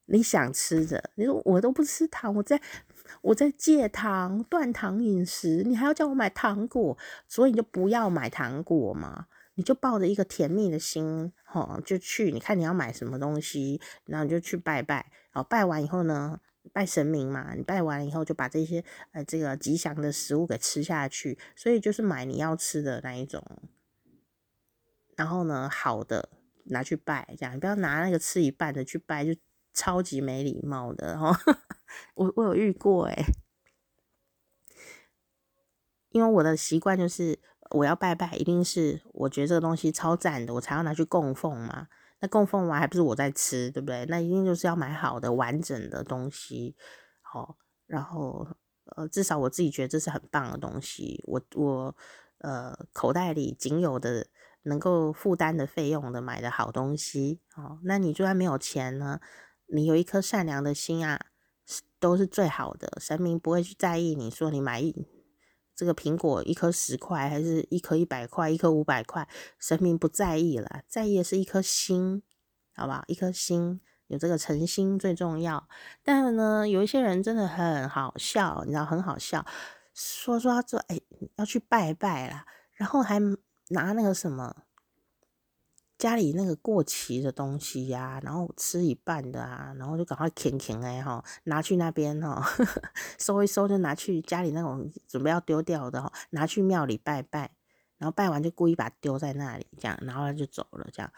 [0.06, 2.60] 你想吃的，你说我都不吃糖，我在
[3.22, 9.28] 我在戒糖断糖饮食，你还要叫我买糖果，所以你就不要买糖果嘛。
[9.54, 12.32] 你就抱着一个甜蜜的心，哦，就去。
[12.32, 15.12] 你看你要买什么东西，然后你就去拜拜。
[15.34, 16.40] 哦，拜完以后呢？
[16.74, 23.44] 拜神明嘛，你拜完以后就把这些呃这个吉祥的食物给吃下去，所以就是买你要吃的那一种，
[25.16, 26.30] 然后呢好的
[26.66, 29.36] 拿去拜，这样你不要拿那个吃一半的去拜，就
[29.74, 31.36] 超级没礼貌的哦。
[32.14, 33.26] 我我有遇过诶，
[36.12, 37.40] 因为我的习惯就是
[37.72, 41.88] 我要拜拜，一定是我觉得这个东西超赞的，我才要拿去供奉嘛。
[42.20, 44.06] 那供奉完还不是我在吃，对不对？
[44.06, 46.76] 那一定就是要买好的、完整的东西，
[47.22, 47.58] 好，
[47.88, 48.48] 然后
[48.96, 51.24] 呃，至少我自己觉得这是很棒的东西。
[51.26, 51.96] 我我
[52.40, 54.28] 呃，口袋里仅有的
[54.64, 57.80] 能够负担的费用的买的好东西哦。
[57.84, 59.20] 那你就算没有钱呢，
[59.68, 61.20] 你有一颗善良的心啊，
[62.00, 62.98] 都是最好的。
[63.00, 64.94] 神明不会去在意你说你买一
[65.76, 69.28] 这个苹果一颗十块，还是一颗一百块，一颗五百块，
[69.60, 72.24] 神明不在意了，在意的是一颗心，
[72.76, 73.04] 好吧？
[73.08, 73.82] 一颗心。
[74.08, 75.70] 有这个诚心最重要，
[76.04, 79.46] 但是呢，有一些人真的很好笑，你知道很好笑，
[79.94, 81.00] 说说他说哎
[81.38, 83.22] 要去拜拜啦，然后还
[83.70, 84.54] 拿那个什么
[86.02, 92.44] 家里那个过期的东西呀、然后吃一半的啊，然后就赶快啃啃哎哈，拿去那边哈，
[93.20, 97.52] 收一收就拿去家里那种准备要丢掉的哈，拿去庙里拜拜，
[98.00, 101.14] 然后拜完就故意把它丢在那里，这样，然后他就走了，这样。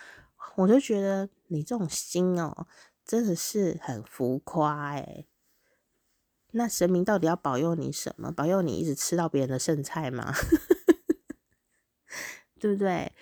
[0.55, 2.67] 我就觉得你这种心哦，
[3.05, 5.23] 真的是很浮夸哎。
[6.51, 8.33] 那神明到底要保佑你什么？
[8.33, 10.33] 保佑你一直吃到别人的剩菜吗？
[12.59, 13.13] 对不对？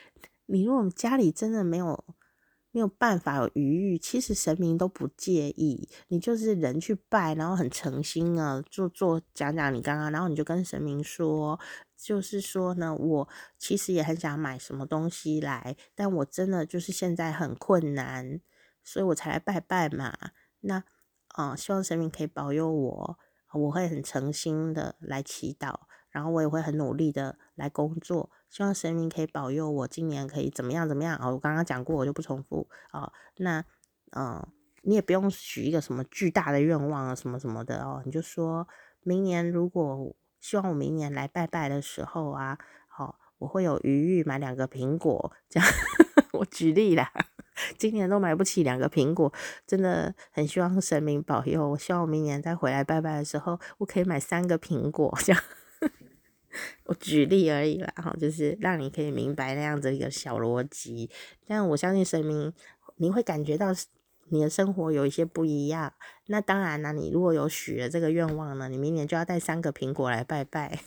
[0.51, 2.03] 你如果家里真的没有
[2.71, 5.89] 没有办法有余裕，其实神明都不介意。
[6.09, 11.59] 你就是人去拜，然后很诚心啊，做做讲讲你刚刚，然后你就跟神明说。
[11.95, 18.41] 就是说呢，我其实也很想买什么东西来，但我真的就是现在很困难，
[18.83, 20.17] 所以我才来拜拜嘛。
[20.61, 20.83] 那，
[21.27, 23.19] 啊、希望神明可以保佑我，
[23.53, 31.31] 我会很诚心的来祈祷，然后我也会很努力的来工作，希望神明可以保佑我今年可以怎么样怎么样啊。
[31.31, 33.11] 我刚刚讲过，我就不重复啊。
[33.37, 33.65] 那，
[34.11, 34.45] 嗯、
[34.83, 38.67] 你也不用许一个什么巨大的愿望啊，什么什么的哦，你就说
[39.01, 40.15] 明年如果。
[40.41, 45.69] 希望我明年来拜拜的时候啊，好，我会有余裕买两个苹果，这样
[46.33, 47.11] 我举例啦。
[47.77, 49.31] 今年都买不起两个苹果，
[49.67, 51.69] 真的很希望神明保佑。
[51.69, 55.39] 我希望我明年再回来拜拜的时候，我可以买三个苹果，这样。
[56.85, 61.09] 我举例而已啦，哈，就是让你可以明白那样子一个小逻辑。
[61.47, 62.53] 但我相信神明，
[62.97, 63.67] 你会感觉到。
[64.33, 65.91] 你的生活有一些不一样，
[66.27, 66.93] 那当然了。
[66.93, 70.79] 你如果有许了这个愿望呢，你明年就要带三个苹果来拜拜。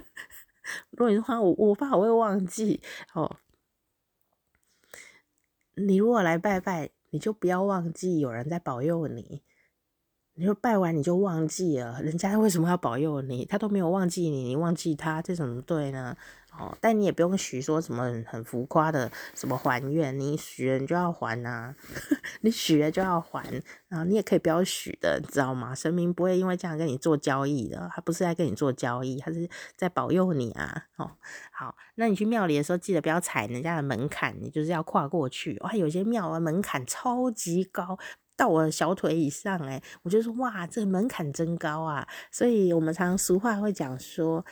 [0.88, 2.80] 如果你的话我我怕我会忘记
[3.12, 3.36] 哦，
[5.74, 9.42] 你如果来拜拜，你就不要忘记有人在保佑你。
[10.40, 13.44] 你说拜完你就忘记了，人家为什么要保佑你？
[13.44, 16.16] 他都没有忘记你，你忘记他，这怎么对呢？
[16.58, 21.76] 哦，但你也不用许说什么很，浮夸的什么还愿，你许了你就要还呐、啊，
[22.40, 23.44] 你许了就要还，
[23.88, 25.74] 然后你也可以不要许的，你知道吗？
[25.74, 30.86] 神明不会因为这样跟你做交易的，他不是在跟你做交易，他是在保佑你啊。
[30.96, 31.10] 哦，
[31.52, 35.58] 好，那你去庙里的时候记得不要踩人家的门槛，你就是要跨过去。
[35.60, 37.98] 哇，有些庙啊门槛超级高。
[38.40, 42.08] 到我的小腿以上，诶，我就说哇，这个门槛真高啊！
[42.30, 44.42] 所以我们常俗话会讲说，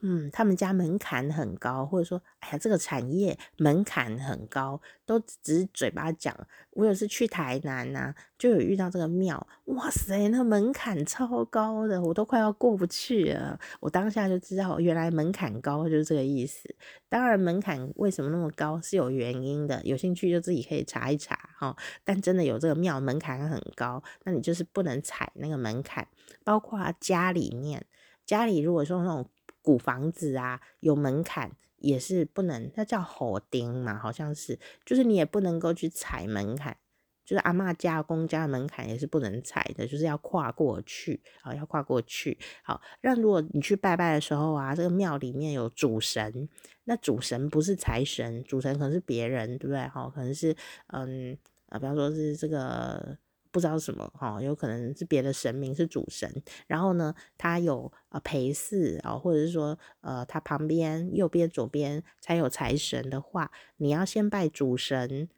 [0.00, 6.36] 嗯，他们家门槛很高，或者说，哎呀，这个产业门槛很高，都只是嘴巴讲。
[6.72, 13.58] 我有次去台南呐、就有遇到这个庙，哇塞，那门槛超高的，我都快要过不去了。
[13.80, 16.68] 我当下就知道，原来门槛高就是这个意思。
[17.08, 21.74] 当然，门槛为什么那么高是有原因的，有兴趣就自己可以查一查哈。
[22.04, 26.06] 但真的有这个庙门槛很高，那你就是不能踩那个门槛。
[26.44, 27.86] 包括家里面，
[28.26, 29.26] 家里如果说那种
[29.66, 36.76] 古房子啊，有门槛也是不能，那叫火钉嘛，好像是，就是你也不能够去踩门槛。
[37.24, 42.38] 就是阿嬷家、公家的门槛也是不能踩的，就是要跨过去，好，要跨过去。
[42.62, 46.48] 好，那如果你去拜拜的时候啊，这个庙里面有主神，
[46.84, 49.88] 那主神不是财神，主神可能是别人，对不对？
[49.88, 50.54] 好，可能是
[50.92, 51.36] 嗯
[51.68, 53.18] 啊，比方说是这个
[53.56, 56.30] 不知道什么哈，有可能是别的神明是主神，
[56.66, 65.30] 然后呢，他有呃陪祀啊，或者是说呃，他旁边右边、左边才有财神的话，你要先拜主神。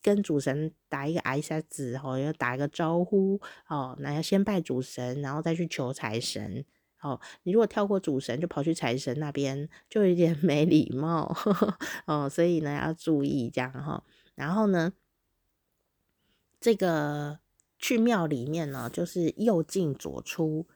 [0.00, 6.64] 跟主神打一个挨下子哦，要打一个招呼哦，那要先拜主神，然后再去求财神
[7.02, 7.20] 哦。
[7.42, 11.34] 你如果跳过主神就跑去财神那边，就有点 没礼貌
[12.06, 12.28] 哦。
[12.28, 14.04] 所以呢，要注意这样哈、
[14.36, 14.92] 然后呢，
[16.60, 17.40] 这个
[17.78, 20.66] 去庙里面呢，就是右进左出。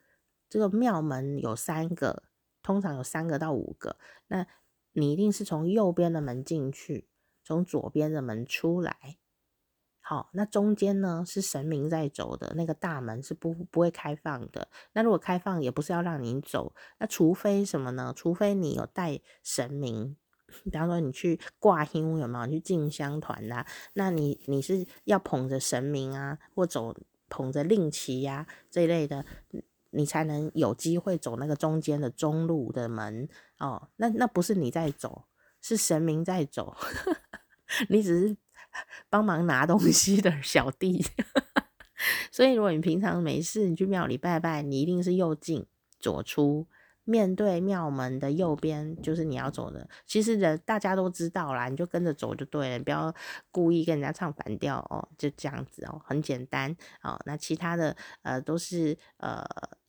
[0.48, 2.24] 这个庙门有三个，
[2.62, 3.96] 通常有三个到五个。
[4.28, 4.46] 那
[4.92, 7.08] 你一定是从右边的门进去。
[7.44, 9.18] 从左边的门出来，
[10.00, 14.68] 好，那中间呢是神明在走的那个大门是不不会开放的。
[14.92, 18.12] 那如果开放，也不是要让你走，那除非什么呢？
[18.16, 20.16] 除非你有带神明，
[20.64, 22.46] 比方说你去挂香有没有？
[22.52, 26.94] 去进香团啦，那你你是要捧着神明啊，或走
[27.28, 29.24] 捧着令旗呀这一类的，
[29.90, 33.88] 你才能有机会走那个中间的中路的门哦。
[33.96, 35.24] 那那不是你在走。
[35.64, 36.76] 是神明在走，
[37.88, 38.36] 你只是
[39.08, 41.06] 帮忙拿东西的小弟。
[42.32, 45.64] 所以，如果你平常没事，你去庙里拜拜，你一定是右进
[46.00, 46.66] 左出。
[47.04, 53.12] 面对庙门的右边就是你要走的，其实人大家都知道啦，你就跟着走就对了，不要
[53.50, 57.20] 故意跟人家唱反调哦，就这样子哦，很简单哦。
[57.26, 59.44] 那其他的呃都是呃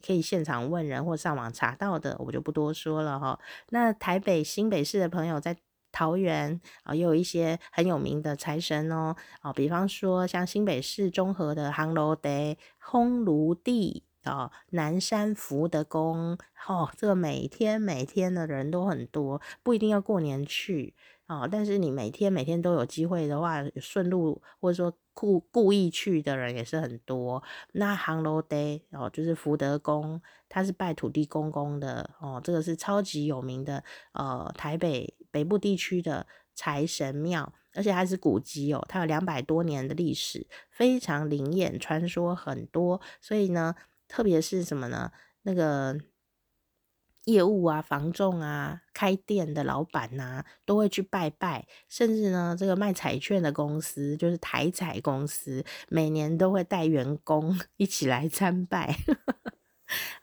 [0.05, 3.39] 可以现场问人或上网查到的，我就不多说了哈、哦。
[3.70, 5.55] 那台北新北市的朋友在
[5.91, 14.03] 桃园啊、也有一些很有名的财神哦，哦，比方说像新北市中和的烘炉地、烘炉地。
[14.26, 20.96] 哦，南山福德宫，哦，这个每天每天的人都很多，不一定要过年去
[21.28, 27.44] 哦，但是你每天每天都有机会的话，顺路或者说故故意去的人也是很多。
[27.74, 43.76] 那行楼 day 哦，就是福德宫，它是拜土地公公的哦，这个是超级有名的呃，台北北部地区的财神庙，而且它是古迹哦，它有两百多年的历史，非常灵验，传说很多，所以呢。
[44.14, 45.11] 特别是什么呢？
[45.41, 45.97] 那个
[47.26, 51.66] 业务啊、房仲啊、开店的老板呐、啊，都会去拜拜。
[51.89, 58.95] 甚至呢，这个卖彩券的公司，就是台彩公司，每年都会带员工 一起来参拜。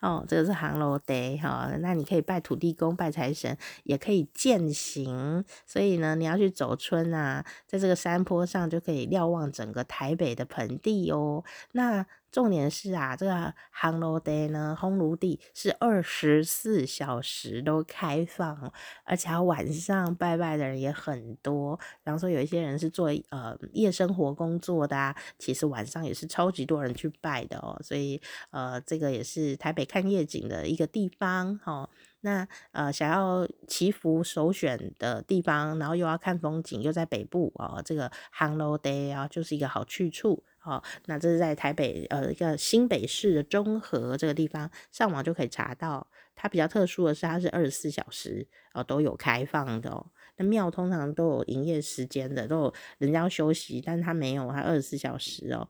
[0.01, 5.45] 哦，这个是烘炉地哈，那你可以拜土地公、拜财神，也可以践行。
[5.67, 11.45] 所以呢，你要去走春啊，在这个山坡上就可以瞭望整个台北的盆地哦。
[11.73, 18.73] 那重点是啊，这个烘炉地呢，烘炉地是二十四小时都开放，
[19.05, 21.77] 而且晚上拜拜的人也很多。
[21.77, 27.77] 比方说，有一些人是做呃夜生活工作的啊，其实晚上也是超级多人去拜的哦。
[27.83, 28.21] 所以
[28.51, 31.89] 呃，这个也是台北看夜景的一个地方哦。
[32.23, 40.45] 那呃，想要祈福首选的地方，然后又要看风景，又在北部哦，这个烘炉地啊，就是一个好去处。
[40.63, 46.07] 好，那这是在台北呃一个新北市的中和这个地方，上网就可以查到。
[46.37, 50.07] 它比较特殊的是，它是二十四小时哦都有开放的哦。
[50.37, 55.67] 那庙通常都有营业时间的，都有人家要休息，但它没有，它二十四小时哦。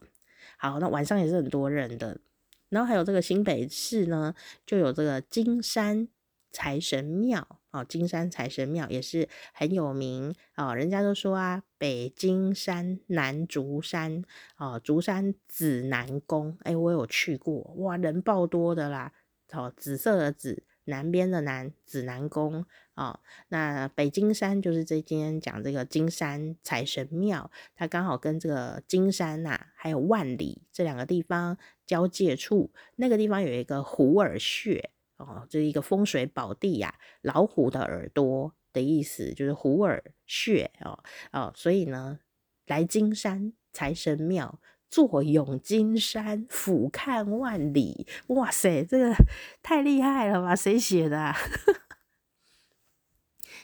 [0.56, 2.20] 好，那晚上也是很多人的。
[2.68, 4.34] 然后还有这个新北市呢，
[4.66, 6.08] 就有这个金山
[6.50, 7.59] 财神庙。
[7.72, 14.24] 哦，金山财神庙也是很有名哦，人家都说啊，北金山南竹山，
[14.58, 19.12] 哦，竹山紫南宫，哎，我有去过，哇，人爆多的啦，
[19.52, 31.56] 哦，紫色的紫，南边的南，紫南宫，哦，那北金山就是这今天讲这个金山财神庙，它刚好跟这个金山呐、啊，还有万里这两个地方
[31.86, 34.90] 交界处，那个地方有一个虎耳穴。
[35.24, 40.98] 哦，这是一个风水宝地呀，老虎的耳朵的意思就是虎耳穴哦
[41.32, 42.20] 哦，所以呢，
[42.66, 49.14] 来金山财神庙，坐拥金山，俯瞰万里，哇塞，这个
[49.62, 50.56] 太厉害了吧？
[50.56, 51.36] 谁写的啊？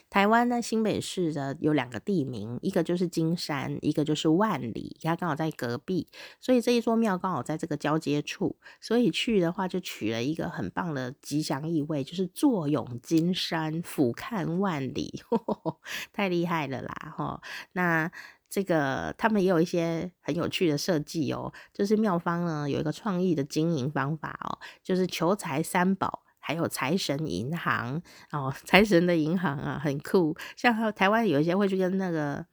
[0.09, 6.07] 台湾呢，新北市的有两个地名，一个就是金山，一个就是万里，它刚好在隔壁，
[6.39, 15.77] 所以这一座庙刚好在这个交接处，所以去的话就取了一个很棒的吉祥意味，就是坐拥金山，俯瞰万里， 呵呵
[16.13, 17.13] 太厉害了啦！
[17.15, 17.41] 哈，
[17.73, 18.09] 那
[18.49, 26.23] 这个他们也有一些很有趣的设计哦，就是庙方呢有一个创意的经营方法哦，就是求财三宝。
[26.47, 30.33] 还有财神银行哦，财神的银行啊，很酷。
[30.55, 32.45] 像台湾有一些会去跟那个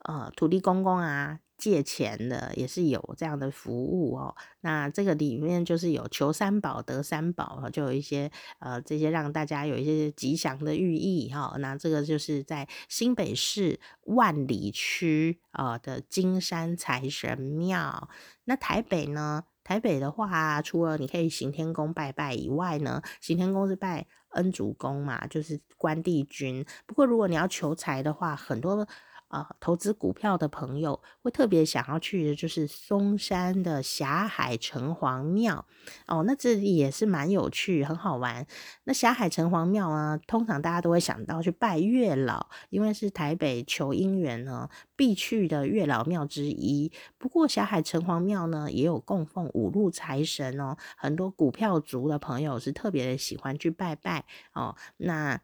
[0.00, 4.34] 呃土地公公啊借钱的，也是有这样的服务哦。
[4.62, 11.54] 那这个里面就是有求三宝得三宝，就有一些呃这些让大家有一些吉祥的寓意哈。
[11.60, 18.08] 那这个就是在新北市万里区啊的金山财神庙。
[18.46, 19.44] 那台北呢？
[19.64, 26.64] 台北的话，除了你可以行天宫拜拜以外呢，行天宫是拜恩主公嘛，就是关帝君。
[26.86, 28.86] 不过如果你要求财的话，很多。
[29.32, 35.64] 呃，投资股票的朋友会特别想要去的，就是松山的霞海城隍庙
[36.06, 36.22] 哦。
[36.26, 38.46] 那这里也是蛮有趣，很好玩。
[38.84, 46.92] 那霞海城隍庙呢，通常大家都会想到去拜月老，因为是台北求姻缘呢必去的月老庙之一。
[47.16, 54.76] 不过霞海城隍庙呢，也有供奉五路财神哦，很多股票族的朋友是特别的喜欢去拜拜哦。
[54.98, 55.40] 那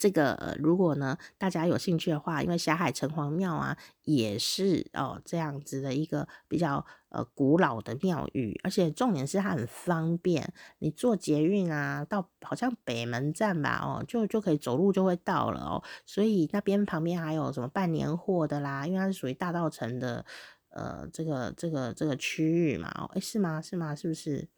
[0.00, 20.24] 这个如果呢，大家有兴趣的话，因为霞海城隍庙啊，也是哦这样子的一个比较呃古老的庙宇，而且重点是它很方便，你坐捷运啊，到好像北门站吧，哦，就就可以走路就会到了哦，所以那边旁边还有什么办年货的啦，因为它是属于大道城的
[20.70, 23.60] 呃这个这个这个区域嘛，哦，诶，是吗？
[23.60, 23.94] 是吗？
[23.94, 24.48] 是不是？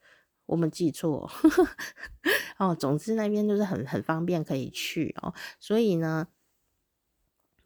[0.53, 1.31] 我们记错
[2.61, 6.27] 哦，总之那边就是很很方便可以去哦，所以呢，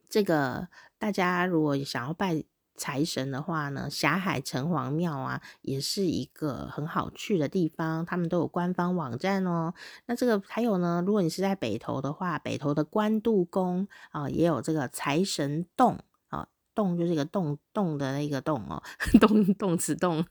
[0.09, 2.45] 这个大家如果想要拜
[2.77, 9.75] 财神的话呢，霞海城隍庙啊，也是一个很好去的地方，他们都有官方网站哦。
[10.07, 18.81] 那这个还有呢，如果你是在北投的话，北投的关渡宫啊，也有这个财神洞啊，洞就是一个洞洞的那个洞哦，
[19.21, 20.25] 动动词动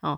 [0.00, 0.16] 哦。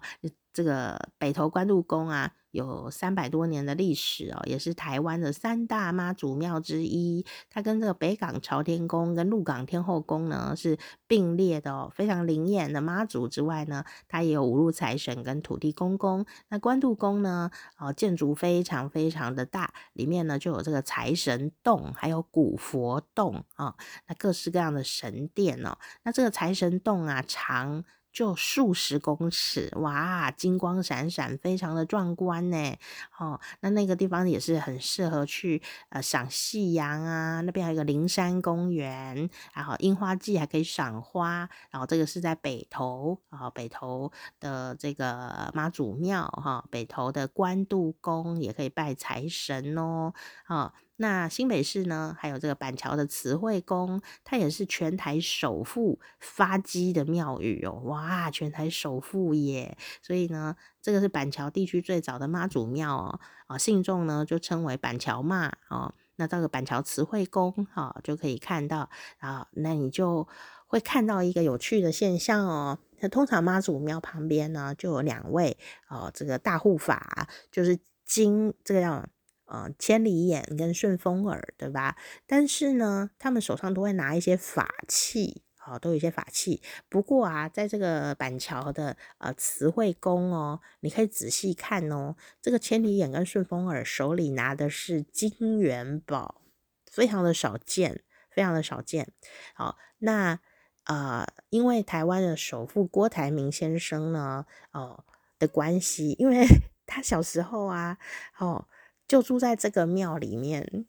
[0.53, 7.25] 这个北投关渡宫啊，有三百多年的历史哦，也是台湾的三大妈祖庙之一。
[7.49, 16.27] 它跟这个北港朝天宫跟鹿港天后宫呢是并列的哦，非常灵验的妈祖之外呢，它也有五路财神跟土地公公。
[16.49, 23.77] 那关渡宫呢，哦，建筑非常非常的大，里面呢就有这个财神洞，还有古佛洞啊、
[24.09, 25.79] 那各式各样的神殿哦。
[26.03, 27.85] 那这个财神洞啊，长。
[28.13, 32.77] 就数十公尺，哇，金光闪闪，非常的壮观呢。
[33.19, 37.41] 哦，那那个地方也是很适合去呃赏夕阳啊。
[37.41, 41.49] 那边还有一个灵山公园，然后樱花季还可以赏花。
[41.71, 50.13] 然后这个是在北投啊，北投的这个妈祖庙哈，北投的关渡宫也可以拜财神哦，
[50.45, 50.73] 啊。
[51.03, 59.79] 那新北市呢，还有这个板桥的慈惠宫，它也是全台首富发迹的庙宇哦，哇，全台首富耶！
[60.03, 65.95] 所以呢，这个是板桥地区最早的妈祖庙哦，啊，信众呢就称为板桥妈哦。
[66.17, 68.91] 那到个板桥慈惠宫哈，就可以看到
[69.21, 70.29] 啊，那你就
[70.67, 72.79] 会看到一个有趣的现象哦。
[72.99, 75.57] 那通常妈祖庙旁边呢，就有两位
[75.89, 79.09] 哦，这个大护法就是金这个叫。
[79.51, 81.97] 呃，千里眼跟顺风耳，对吧？
[82.25, 86.63] 但是呢，他们手上都会拿一些法器，好、哦，都有一些法器。
[86.89, 96.43] 不过啊，在这个板桥的呃慈惠宫哦，你可以仔细看哦，这个千里眼跟顺风耳手里拿的是金元宝，
[96.89, 99.13] 非常的少见，非常的少见。
[99.55, 100.39] 好，那
[100.85, 105.03] 呃，因为台湾的首富郭台铭先生呢，哦
[105.41, 106.47] 的关系，因为
[106.87, 107.99] 他小时候啊，
[108.39, 108.69] 哦。
[109.11, 110.87] 就住在这个庙里面，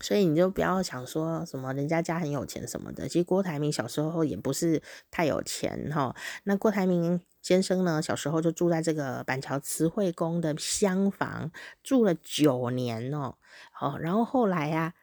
[0.00, 3.08] 所以你就不要想说什么人家家很有钱什么的。
[3.08, 4.80] 其实郭台铭小时候也不是
[5.10, 6.14] 太有钱哈。
[6.44, 11.50] 那郭台铭先生呢，小时候就住在这个板桥慈惠宫的厢房，
[11.82, 13.34] 住了九年哦。
[13.80, 14.94] 哦，然后后来、啊，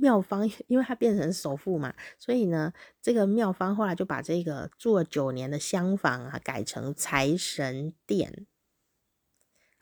[0.00, 8.48] 庙方因为他变成首富嘛，所以呢，这个庙方后来就把这个住了九年的厢房啊，改成财神殿。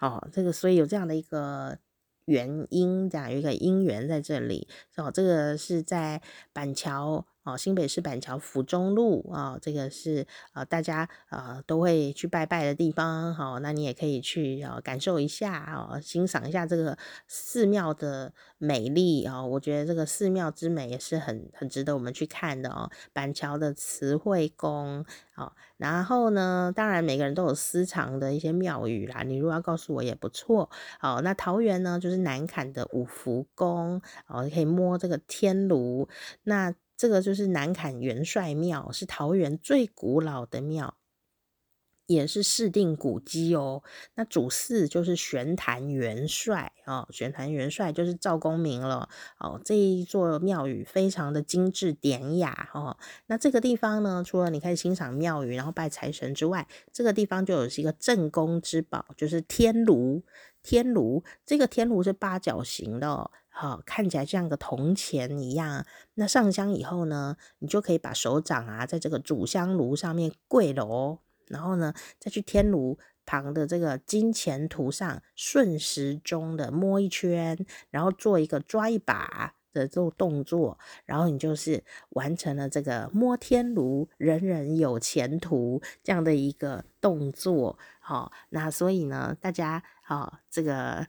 [0.01, 1.78] 哦，这个所以有这样的一个
[2.24, 4.66] 原因，这样有一个因缘在这里。
[4.96, 6.20] 哦，这个是在
[6.53, 7.26] 板桥。
[7.43, 13.34] 哦，新北市板桥府中路啊，这个是呃大家呃都会去拜拜的地方。
[13.34, 19.43] 好，那你也可以去啊感受一下啊，欣赏一下这个寺庙的美丽啊。
[19.45, 22.91] 我觉得这个寺庙之美也是很很值得我们去看的哦。
[23.14, 30.68] 板桥的慈惠宫，好，然后呢，当然每个人都有私藏的一些庙宇啦，你如果要告诉我也不错。
[30.99, 36.07] 好，那桃园呢，就是南崁的五福宫，哦，你可以摸这个天炉，
[36.43, 36.74] 那。
[37.01, 40.98] 这个就是南崁元帅庙，是桃园最古老的庙，
[42.05, 43.82] 也是市定古迹哦。
[44.16, 49.59] 那主祀就是玄坛元帅哦，玄坛元帅就是赵公明了哦。
[49.64, 52.98] 这一座庙宇非常的精致典雅哦。
[53.28, 60.22] 那这个地方呢，除了你可以欣赏庙宇，然后拜财神之外，这个地方就有一个镇宫之宝，就是天炉。
[60.62, 63.30] 天炉，这个天炉是八角形的哦。
[63.53, 65.84] 好，看起来像个铜钱一样。
[66.14, 72.96] 那上香以后呢，你就可以把手掌啊，在这个主香炉上面跪了哦，然后呢，再去天炉
[73.26, 87.78] 旁的这个金钱图上顺时钟的摸一圈，然后做一个抓一把的这种动作，然后你就是完成了这个摸天炉，人人有前途这样的一个动作。
[87.98, 91.07] 好，那所以呢，大家好，这个。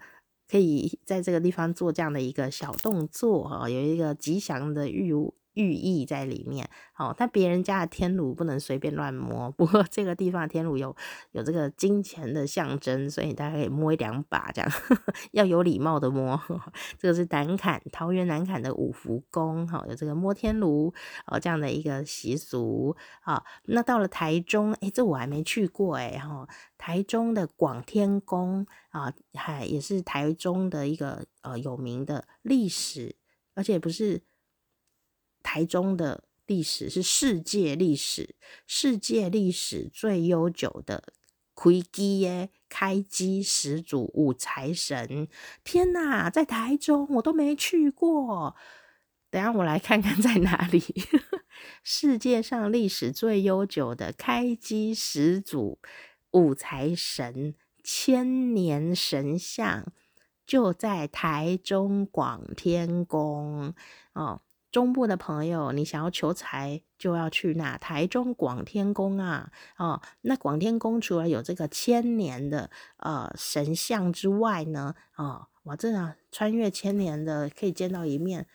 [0.52, 5.14] 可以在这个地方做这样的一个小动作哈，有一个吉祥的寓
[5.54, 9.52] 寓意在里面，哦，但别人家的天炉不能随便乱摸。
[9.52, 10.96] 不过这个地方的天炉有
[11.32, 16.42] 有这个金钱的象征，所以大家可以摸一两把，这样呵呵 要有礼貌的摸。
[16.98, 20.94] 这个是南坎桃园南坎的五福宫，哈，有这个摸天炉
[21.26, 23.44] 哦这样的一个习俗啊。
[23.64, 26.48] 那到了台中，诶，这我还没去过诶，哈，
[26.78, 33.16] 台中的广天宫啊，还也是台中的一个呃有名的历史，
[33.54, 34.22] 而且不是。
[35.44, 38.36] 台中的历史是世界历史，
[38.68, 41.04] 世界历史最悠久的
[41.56, 45.28] 开基耶开基始祖五财神。
[45.64, 48.56] 天哪，在台中我都没去过，
[49.30, 50.82] 等下我来看看在哪里。
[51.84, 55.80] 世界上历史最悠久的开基始祖
[56.32, 59.92] 五财神千年神像
[60.46, 63.74] 就在台中广天宫
[64.14, 64.42] 哦。
[64.72, 69.52] 中部的朋友，你想要求财，就要去那台中广天宫啊！
[69.78, 78.48] 哦，那广天宫除了有这个千年的呃神像之外呢，哦，哇，真的穿越千年的可以见到一面，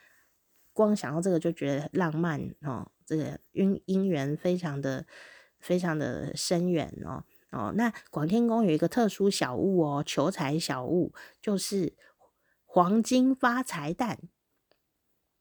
[0.73, 5.05] 光想到这个就觉得浪漫哦，这个姻姻缘非常的
[5.61, 7.75] 非常的深远哦哦。
[7.77, 11.13] 那广天宫有一个特殊小物哦，求财小物
[11.43, 11.95] 就是
[12.65, 14.19] 黄金发财蛋。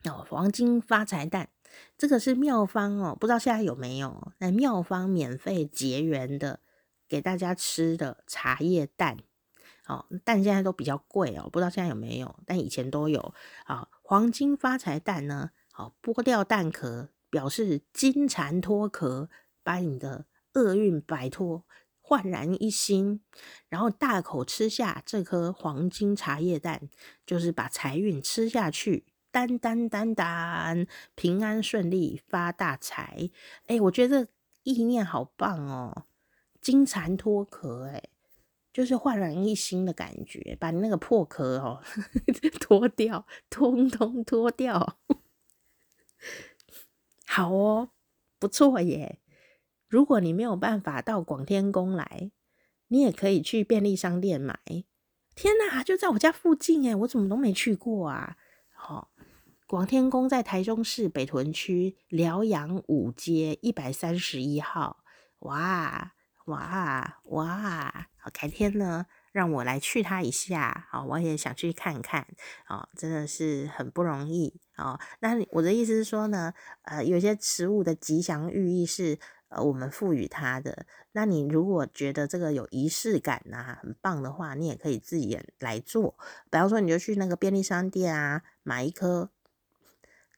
[0.09, 1.49] 哦，黄金发财蛋，
[1.97, 4.31] 这个是妙方哦，不知道现在有没有？
[4.39, 6.59] 那妙方免费结缘的，
[7.07, 9.17] 给大家吃的茶叶蛋。
[9.87, 12.39] 哦，蛋现在都比较贵哦，不知道现在有没有？
[12.45, 13.33] 但以前都有。
[13.65, 15.51] 啊，黄金发财蛋呢？
[15.71, 19.29] 好，剥掉蛋壳，表示金蝉脱壳，
[19.61, 21.65] 把你的厄运摆脱，
[22.01, 23.21] 焕然一新。
[23.69, 26.89] 然后大口吃下这颗黄金茶叶蛋，
[27.23, 29.05] 就是把财运吃下去。
[29.35, 33.29] 单单单单平安顺利发大财，
[33.67, 34.29] 哎，我觉得
[34.63, 36.05] 意念好棒哦！
[36.61, 38.01] 金蝉脱壳，哎，
[38.71, 41.83] 就是焕然一新的感觉，把你那个破壳哦
[42.61, 44.97] 脱掉，通通脱掉。
[47.27, 47.89] 好哦，
[48.39, 49.19] 不错耶！
[49.89, 52.31] 如果你没有办法到广天宫来，
[52.87, 54.57] 你也可以去便利商店买。
[55.35, 58.37] 天哪，就在我家附近哎，我怎么都没去过啊？
[58.71, 59.14] 好、哦。
[59.67, 65.03] 广天宫在台中市北屯区辽阳五街一百三十一号。
[65.39, 66.13] 哇
[66.45, 68.07] 哇哇！
[68.31, 70.85] 改天呢，让我来去他一下。
[70.91, 72.27] 好，我也想去看看。
[72.69, 74.61] 哦，真的是很不容易。
[74.77, 76.53] 哦，那我的意思是说呢，
[76.83, 80.85] 呃，有些食物的吉祥寓意是呃我们赋予它的。
[81.13, 86.15] 那你如果觉得这个有仪式感啊，很棒的话，你也可以自己来做。
[86.51, 89.31] 比方说，你就去那个便利商店啊，买一颗。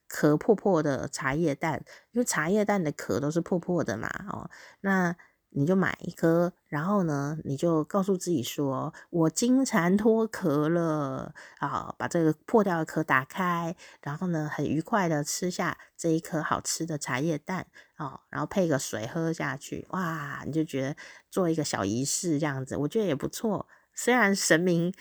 [0.08, 4.50] 壳破破的茶叶蛋，因为茶叶蛋的壳都是破破的嘛，哦，
[4.82, 5.16] 那
[5.52, 17.66] 你就买一颗，然后呢，你就告诉自己说：“我金蝉脱壳了。”啊，把这个破掉的壳打开，然后呢，很愉快的吃下这一颗好吃的茶叶蛋，
[17.98, 20.96] 哦，然后配个水喝下去，哇，你就觉得
[21.32, 23.68] 做一个小仪式这样子，我觉得也不错。
[23.94, 24.94] 虽然神明。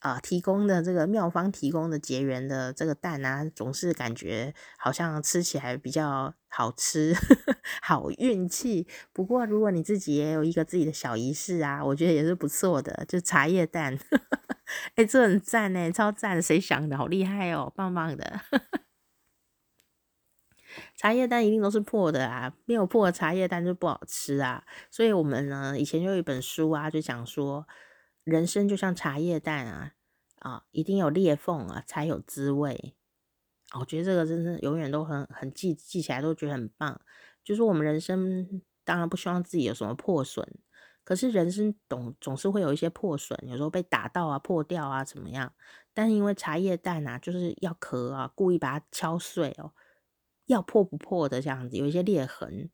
[0.00, 7.14] 啊、提供的这个妙方提供的结缘的这个蛋啊，总是感觉好像吃起来比较好吃，
[7.82, 8.88] 好运气。
[9.12, 13.98] 不过如果你自己也有一个自己的小仪式啊，我觉得也是不错的，就茶叶蛋。
[14.94, 16.40] 哎、欸，这很赞呢，超赞！
[16.40, 16.96] 谁想的？
[16.96, 18.40] 好厉害哦，棒棒的。
[20.96, 24.64] 茶叶蛋一定都是破的啊，没有破的茶叶蛋就不好吃啊。
[24.90, 27.66] 所以我们呢，以前就有一本书啊，就讲说。
[28.24, 29.94] 人生就像茶叶蛋啊，
[30.40, 32.94] 啊，一定有裂缝啊，才有滋味。
[33.78, 37.00] 我觉得这个真是永远都很很记记起来都觉得很棒。
[37.44, 40.46] 就是我们人生当然不希望自己有什么破损，
[41.04, 45.52] 可是人生总总是会有一些破损，有时候被打到啊、破掉啊怎么样？
[45.94, 49.72] 但是因为茶叶蛋啊，就是要壳啊，故意把它敲碎哦，
[50.46, 52.70] 要破不破的这样子，有一些裂痕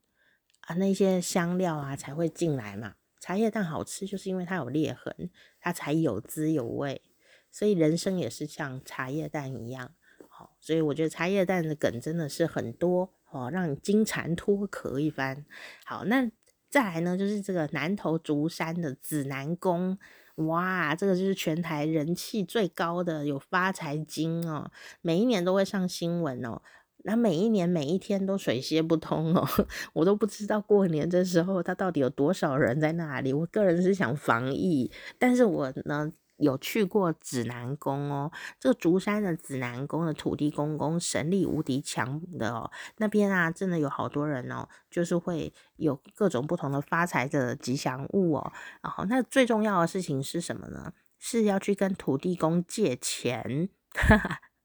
[0.61, 2.95] 啊，那些香料啊才会进来嘛。
[3.19, 7.01] 茶叶蛋好吃，就是因为它有裂痕，它才有滋有味。
[7.49, 9.95] 所以人生也是像茶叶蛋一样，
[10.27, 15.45] 好，所以我觉得茶叶蛋的梗真的是很多哦，让你金蝉脱壳一番。
[15.85, 16.29] 好，那
[16.69, 19.97] 再来呢，就是这个南投竹山的紫南宫，
[20.35, 24.69] 哇，这个就是全台人气最高的，有发财金哦，
[25.01, 26.61] 每一年都会上新闻哦。
[27.07, 29.47] 那每一年每一天都水泄不通哦，
[29.93, 33.31] 我都不知道过年这时候他到底有多少人在那里。
[33.31, 38.29] 我个人是想防疫，但是我呢有去过指南宫哦，
[38.59, 48.51] 这个竹山的指南宫的土地公公神力无敌强的哦，那边啊真的有好多人哦，就是会有各种不同的发财的吉祥物哦。
[48.83, 50.91] 然后那最重要的事情是什么呢？
[51.17, 53.69] 是要去跟土地公借钱。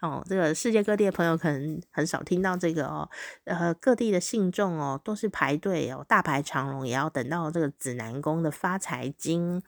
[0.00, 3.08] 哦，这个世界各地的朋友可能很少听到这个哦，
[3.44, 9.62] 呃，各地的信众哦都是排队哦，大排长龙，也要等到这个指南宫的发财金。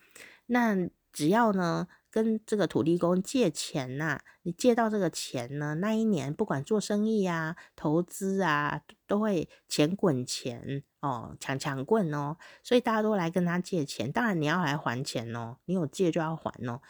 [0.46, 14.10] 那只要呢跟这个土地公借钱呐、你借到这个钱呢，那一年不管做生意啊、投资啊，都会钱滚钱哦，抢抢棍哦，所以大家都来跟他借钱。
[14.10, 16.80] 当然你要来还钱哦，你有借就要还哦。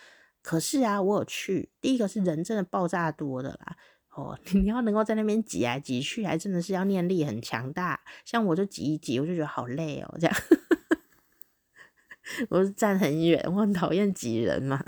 [0.42, 1.70] 可是啊，我有去。
[1.80, 3.76] 第一个是人真的爆炸多的啦，
[4.14, 8.00] 哦， 你要能够在那边挤来挤去，还真的是要念力很强大。
[8.24, 10.36] 像我就挤一挤，我就觉得好累哦，这样。
[12.50, 14.82] 我是站很远，我很讨厌挤人嘛。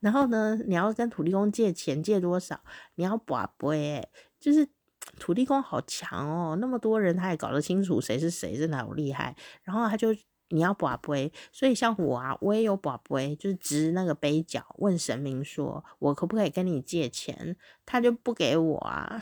[0.00, 2.60] 然后呢，你要跟土地公借钱，借多少？
[2.94, 4.68] 你要跋杯，就是
[5.18, 9.36] 土地公好强哦，那么多人他也搞得清楚谁是谁，真的好厉害。
[9.62, 10.14] 然后他就。
[10.48, 17.56] 你要把杯，所以像我啊，我也有把杯，就是掷那个杯角，问神明说，我可不可以跟你借钱？
[17.84, 19.20] 他就不给我啊，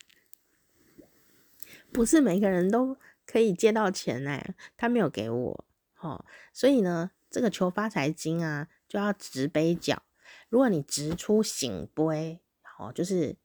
[1.92, 2.96] 不是每个人都
[3.26, 5.64] 可以借到钱哎，他没有给我，
[6.00, 10.02] 哦，所以呢，这个求发财金啊，就要掷杯角，
[10.48, 12.40] 如果你直出醒杯，
[12.78, 13.36] 哦，就是。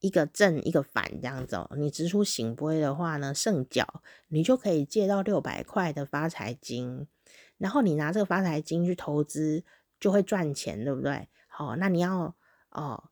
[0.00, 7.06] 一个正一个反这样子哦，你直出圣杯的话呢，圣角你就可以借到六百块的发财金，
[7.58, 9.64] 然后你拿这个发财金去投资
[9.98, 11.28] 就会赚钱，对不对？
[11.48, 12.34] 好，那你要
[12.70, 13.10] 哦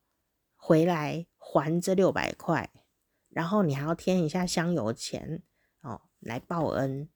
[0.56, 2.70] 回来还这六百块，
[3.30, 5.42] 然后你还要添一下香油钱
[5.80, 7.08] 哦来报恩。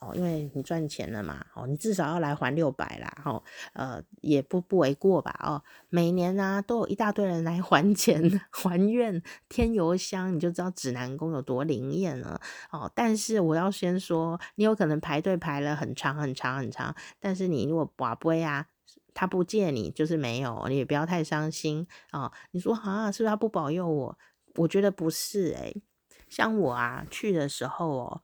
[0.00, 3.42] 哦，因为你赚钱了嘛，哦，你至少要来还六百啦，哦，
[3.72, 8.22] 呃，也不不为过吧，哦，每年呢、都有一大堆人来还钱
[8.52, 12.40] 还愿添油香，你就知道指南宫有多灵验了，
[12.70, 18.66] 哦，但是我要先说，你有可能排队排了很长很长很长，但是你如果跋杯啊，
[19.14, 24.18] 他不借你就是没有，你也不要太伤心啊、哦，你说啊，是不是他不保佑我？
[24.54, 25.82] 我觉得不是诶、
[26.28, 28.22] 像我啊去的时候哦。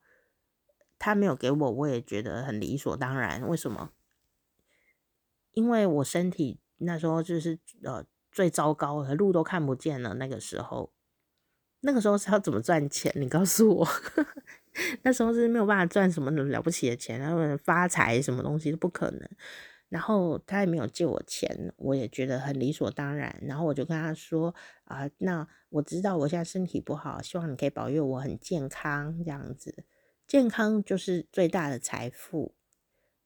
[1.04, 3.46] 他没有给我，我也觉得很理所当然。
[3.46, 3.90] 为什么？
[5.52, 10.14] 因为我身体那时候就是呃最糟糕的，路都看不见了。
[10.14, 10.94] 那个时候，
[11.80, 13.12] 那个时候是要怎么赚钱？
[13.16, 13.86] 你告诉我，
[15.04, 19.28] 那时候是没有办法赚什么了不起的钱，然后发财什么东西都不可能。
[19.90, 23.38] 然后他也没有借我钱，我也觉得很理所当然。
[23.42, 29.84] 然后我就跟他说啊、那我知道我现在身体不好，希望你可以保佑我很健康这样子。
[30.26, 32.54] 健康就是最大的财富，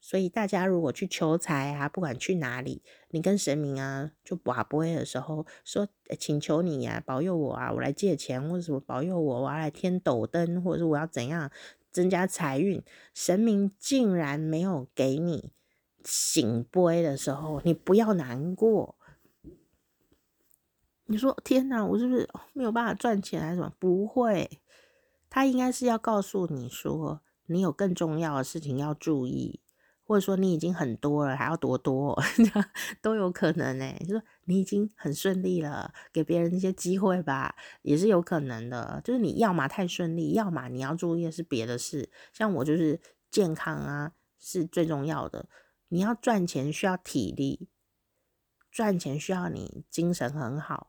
[0.00, 5.88] 所以大家如果去求财啊，不管去哪里，你跟神明啊就跋杯的时候说，
[6.18, 11.50] 请求你呀、啊，保佑我啊，我来借钱，或者什么保佑我，我要来添斗灯，或者是我要怎样
[11.90, 12.82] 增加财运，
[13.14, 15.52] 神明竟然没有给你
[16.04, 18.96] 醒波的时候，你不要难过。
[21.06, 23.72] 你说天哪，我是不是没有办法赚钱还是什么？
[23.78, 24.60] 不会。
[25.30, 29.60] 他应该是要告诉你说，你有更重要的事情要注意，
[30.02, 32.18] 或者说你已经很多了，还要多多，
[33.02, 33.94] 都有可能呢。
[34.00, 39.00] 就说你已经很顺利了，给别人一些机会吧，也是有可能的。
[39.04, 42.10] 就是你要么太顺利，要么你要注意的是别的事。
[42.32, 43.00] 像我就是
[43.30, 45.48] 健康啊，是最重要的。
[45.88, 47.68] 你要赚钱需要体力，
[48.70, 50.87] 赚钱需要你精神很好。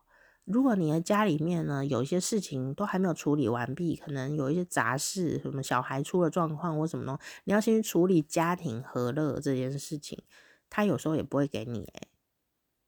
[0.51, 10.23] 如果你的家里面呢，有一些事情都还没有处理完毕，可能有一些杂事，什么小孩出了状况或什么呢，你要先去处理家庭和乐这件事情，
[10.67, 12.07] 他有时候也不会给你，诶，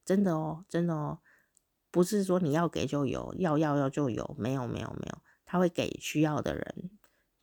[0.04, 1.20] 真的哦，真的哦，
[1.92, 6.90] 不是说你要给就有，要要要就有，没有没有没有，他会给需要的人，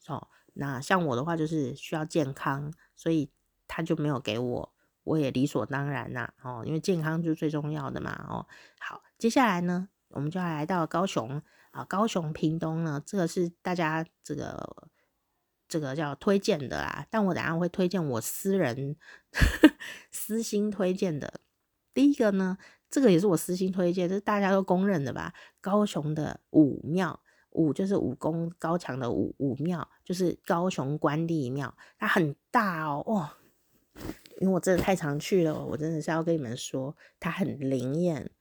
[0.08, 3.32] 哦，那像我的话就是需要健康，所以
[3.70, 4.74] 他就没有给我，
[5.06, 8.46] 我也理所当然啦，哦，因为健康就是最重要的嘛，哦，
[8.82, 9.88] 好，接下来呢？
[10.10, 11.42] 我们就要来到高雄
[11.72, 14.88] 啊，高雄屏东呢，这个是大家这个
[15.68, 17.06] 这个叫推荐的啦。
[17.10, 18.96] 但我等下会推荐我私人
[20.12, 21.42] 私心推荐的。
[21.94, 22.58] 第一个呢，
[22.90, 25.34] 这个也是我私心推荐，这是大家都公认的吧？
[25.62, 27.20] 高雄的武庙，
[27.52, 33.30] 武就是武功高强的武，武庙就是高雄关帝庙，它很大哦，哦，
[34.40, 38.32] 因为我真的太常去了，我真的是要跟你们说，它很灵验。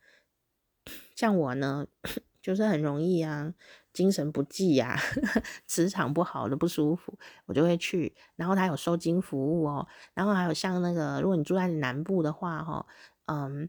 [1.18, 1.84] 像我呢，
[2.40, 3.52] 就是很容易啊，
[3.92, 4.98] 精神不济呀、啊，
[5.66, 8.14] 磁场不好的不舒服，我就会去。
[8.36, 12.86] 然后他有收金服务哦，然后还有像那个，如果你住在南部的话，哈，
[13.26, 13.68] 嗯，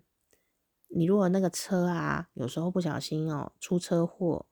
[0.89, 4.45] 你如果那个车啊，有时候不小心哦出车祸，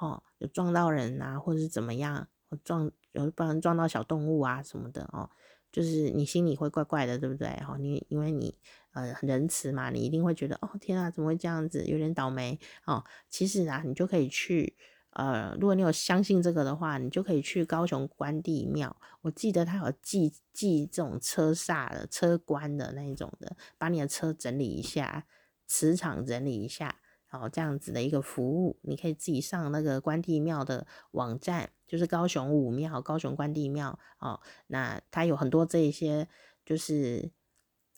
[0.00, 2.26] 哦，有撞到人啊，或者是怎么样，
[2.64, 5.28] 撞有不然撞到小动物啊什么的哦。
[5.74, 7.48] 就是你心里会怪怪的，对不对？
[7.66, 8.56] 哈，你因为你
[8.92, 13.02] 呃仁慈嘛，你一定会觉得哦天啊，怎么会这样子，有点倒霉哦。
[13.28, 14.76] 其实啊，你就可以去
[15.10, 18.96] 呃，如果你有相信这个的话，你就可以去高雄关帝庙。
[19.22, 25.26] 我记得他有寄寄这种车煞的车关的那一种的，把你的车整理一下，
[25.66, 27.00] 磁场整理一下。
[27.28, 34.40] 然后，这样子的一个服务，你可以自己上那个关帝庙的网站，就是高雄武庙、高雄关帝庙哦。
[34.66, 36.28] 那它有很多这一些，
[36.66, 37.30] 就是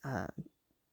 [0.02, 0.28] 呃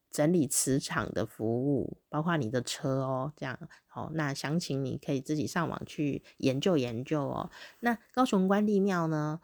[0.10, 3.60] 整理磁场的服务，包括你的车哦，这样
[3.94, 4.10] 哦。
[4.14, 7.52] 那详情你可以自己上网去研究研究哦。
[7.82, 9.42] 那高雄关帝庙呢，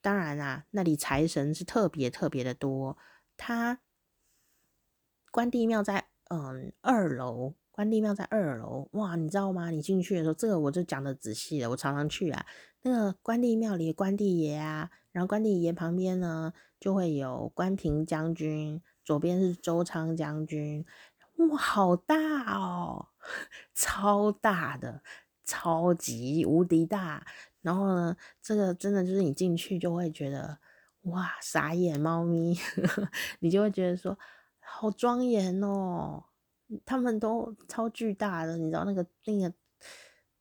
[0.00, 2.98] 当然啊，那里财神是特别特别的多。
[3.36, 3.78] 它
[5.30, 7.54] 关帝庙在嗯二楼。
[7.76, 9.68] 关帝庙在二楼，哇，你知道吗？
[9.68, 11.68] 你进去的时候，这个我就讲得仔细了。
[11.68, 12.46] 我常常去啊，
[12.80, 20.86] 那个关帝庙里的关帝爷啊，然后关帝爷旁边呢，就会有关平将军，左边是周昌将军，
[21.50, 23.08] 哇，好大哦，
[23.76, 25.02] 超大的，
[25.44, 27.26] 超级无敌大。
[27.60, 30.58] 然后呢，这个真的就是你进去就会觉得，
[31.02, 32.58] 哇，傻眼猫咪，
[33.40, 34.18] 你就会觉得说，
[34.60, 36.24] 好庄严哦。
[36.84, 39.54] 他们都超巨大的，你知道那个那个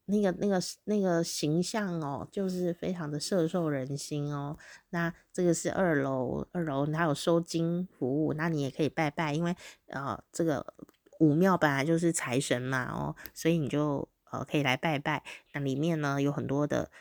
[0.06, 4.58] 那个那个那个形象哦，就是非常的摄受人心哦。
[4.90, 9.56] 那这个是二楼，二楼还有收金服务，那你也可以拜拜，因为
[9.88, 10.74] 呃这个
[11.20, 15.24] 武庙本来就是财神嘛哦，所以你就呃可以来拜拜。
[15.54, 16.92] 那里面呢有很多的。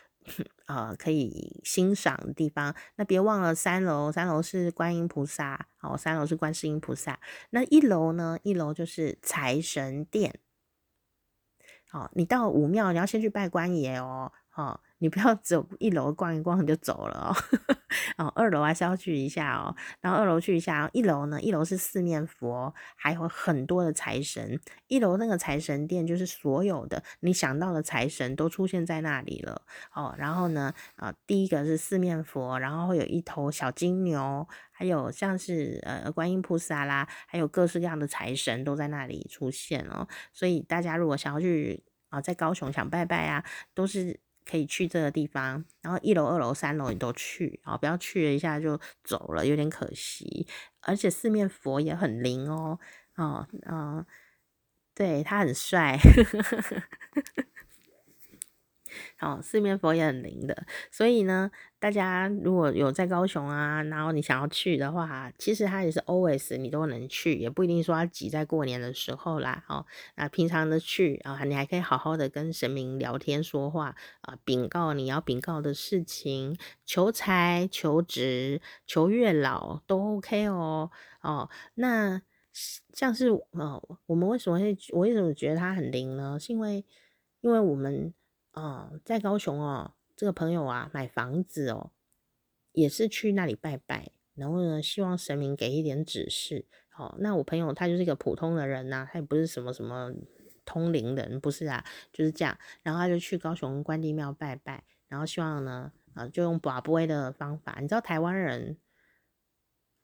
[0.66, 2.74] 呃，可以欣赏的地方。
[2.96, 7.20] 那别忘了三楼，三楼是观音菩萨，哦，三楼是观世音菩萨。
[7.50, 8.38] 那一楼呢？
[8.42, 10.40] 一楼就是财神殿。
[11.88, 14.80] 好，你到武庙，你要先去拜关爷哦，哦。
[15.04, 17.36] 你不要走一楼逛一逛就走了哦，
[18.24, 29.60] 哦，二楼还是要去一下哦，然后二楼去一下，一楼呢，一楼是四面佛，还有很多的财神，一楼那个财神殿就是所有的你想到的财神都出现在那里了。
[29.92, 43.44] 哦，然后呢，啊、呃，第一个是四面佛，然后会有一头小金牛，还有像是呃观音菩萨啦，还有各式各样的财神都在那里出现哦，所以大家如果想要去啊、在高雄想拜拜啊，
[43.74, 44.23] 都是。
[44.48, 50.46] 可以去这个地方，然后一楼、二楼、三楼你都去，好，不要去了一下就走了，有点可惜。
[50.80, 52.78] 而且四面佛也很灵哦，
[53.16, 54.04] 哦，嗯，
[54.94, 55.98] 对，他很帅。
[59.16, 69.64] 好，四面佛也很灵的，所以呢，大家如果有在高雄啊，然后你想要去的话，其实它也是 always 你都能去，也不一定说要挤在过年的时候啦。
[69.68, 69.84] 哦，
[70.16, 80.90] 那平常的去啊，你还可以好好的跟神明聊天说话啊，禀告你要禀告的事情，求财、求职、求月老都 OK 哦。
[81.20, 82.20] 哦，那
[82.92, 86.38] 像是呃，我们为什么会我为什么觉得它很灵呢？
[86.38, 86.84] 是因为
[87.40, 88.12] 因为我们。
[88.54, 91.90] 哦，在高雄哦，这个朋友啊，买房子哦，
[92.72, 96.66] 也是去那里拜拜，然后呢，希望神明给一点指示。
[96.96, 100.12] 哦，那我朋友他就是一个普通的人呐、他也不是什么什么
[100.64, 102.56] 通灵人，不是啊，就是这样。
[102.82, 107.78] 然后他就去高雄关帝庙拜拜，然后希望呢，啊，就用跋杯的方法。
[107.80, 108.78] 你知道台湾人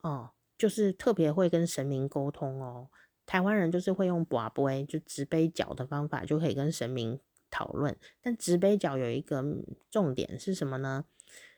[0.01, 2.89] 哦，就是特别会跟神明沟通哦。
[3.25, 7.21] 台湾人就是会用跋杯，就直杯脚的方法，就可以跟神明。
[7.51, 9.45] 讨论，但直杯角有一个
[9.91, 11.05] 重点是什么呢？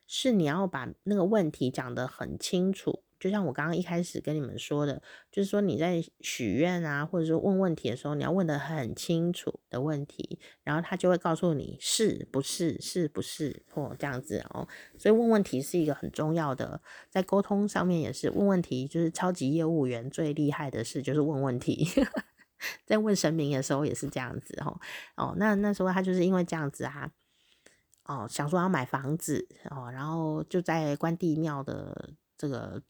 [0.07, 3.03] 是你要把那个问题讲得很清楚。
[3.19, 14.67] 就像我刚刚一开始跟你们说的，就是说你在许愿啊，或者说问问题的时候，你要问得很清楚的问题，然后他就会告诉你是不是，是不是，或这样子哦。
[14.99, 21.87] 所以问问题是一个很重要的，在沟通上面也是问问题，就是超级业务员最厉害的事就是问问题。
[22.87, 24.81] 在问神明的时候也是这样子哦，
[25.17, 27.11] 哦，那那时候他就是因为这样子啊，
[28.05, 32.83] 哦，想说要买房子哦，然后就在关帝庙的这个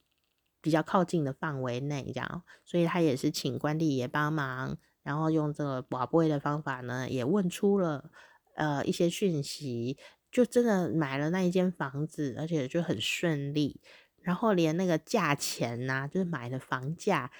[0.61, 8.09] 比较靠近的范围内这样，所以他也是请关帝爷帮忙，然后用这个跋杯的方法呢，也问出了
[8.55, 9.97] 呃一些讯息，
[10.31, 13.81] 就真的买了那一间房子，而且就很顺利，
[14.21, 17.31] 然后连那个价钱呐、就是买的房价。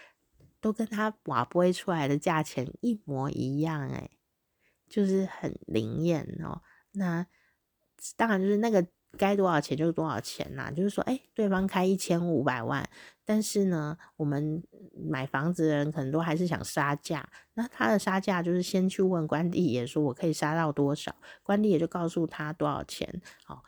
[0.64, 4.10] 都跟他跋杯出来的价钱一模一样，哎，
[4.88, 6.62] 就是很灵验哦。
[6.94, 7.28] 那
[8.16, 8.88] 当然就是那个
[9.18, 12.90] 该多少钱就是多少钱啦，就是说，哎，对方开一千五百万，
[13.26, 14.64] 但是呢，我们
[15.06, 17.30] 买房子的人可能都还是想杀价。
[17.56, 21.14] 那他的杀价就是先去问关帝爷说，我可以杀到多少？
[21.44, 23.22] 关帝爷就告诉他多少钱。
[23.48, 23.62] 哦，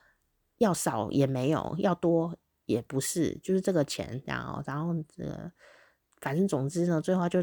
[0.60, 4.24] 要少也没有，要多也不是，就是这个钱。
[4.26, 5.52] 然后，然后这个，
[6.26, 7.40] 反正总之呢，最后就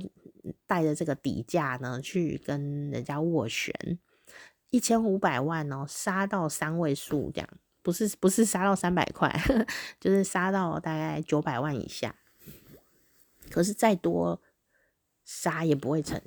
[0.67, 3.73] 带着这个底价呢去跟人家斡旋。
[4.71, 7.49] 一千五百万哦，杀到三位数这样，
[7.81, 9.33] 不是不是杀到三百块，
[10.01, 12.17] 就是杀到大概九百万以下。
[13.53, 14.43] 可是再多
[15.25, 16.21] 杀也不会成，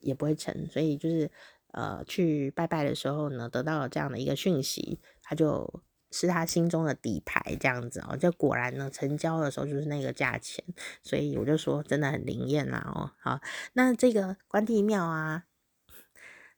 [0.00, 0.66] 也不会成。
[0.66, 1.30] 所以就是
[1.68, 5.80] 呃，去拜拜的时候呢，得到了这样的一个讯息，他就
[6.10, 8.16] 是他心中的底牌这样子哦。
[8.16, 10.64] 就果然呢，成交的时候就是那个价钱。
[11.02, 13.12] 所以我就说真的很灵验啦哦。
[13.18, 13.40] 好，
[13.72, 15.44] 那这个关帝庙啊，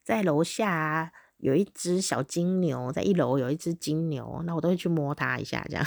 [0.02, 1.12] 在楼下啊。
[1.42, 5.84] 有一只小金牛在一楼，有一只金牛，那我都会去摸它一下，这样。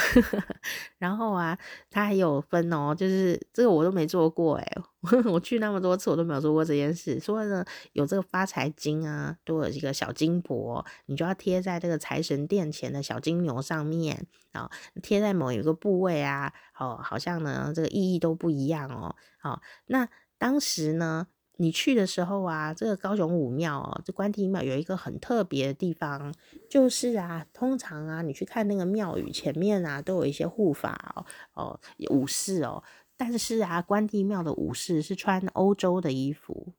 [1.00, 1.58] 然后啊，
[1.90, 4.78] 它还有分哦，就是这个我都没做过哎，
[5.32, 7.18] 我去那么多次，我都没有做过这件事。
[7.22, 14.70] 说呢，有这个发财金啊，都有一个小金箔，你就要贴在这个财神殿前的小金牛上面啊，
[15.02, 19.16] 贴在某一个部位啊，哦，好像呢这个意义都不一样哦。
[19.40, 21.28] 好，那当时呢，
[21.58, 26.34] 你去的时候啊，这个高雄武庙哦，这关帝庙有一个很特别的地方，
[26.70, 31.80] 就是啊，通常啊，你去看那个庙宇前面啊，都有一些护法哦，哦，
[32.10, 32.84] 武士哦，
[33.16, 36.74] 但是啊，关帝庙的武士是穿欧洲的衣服，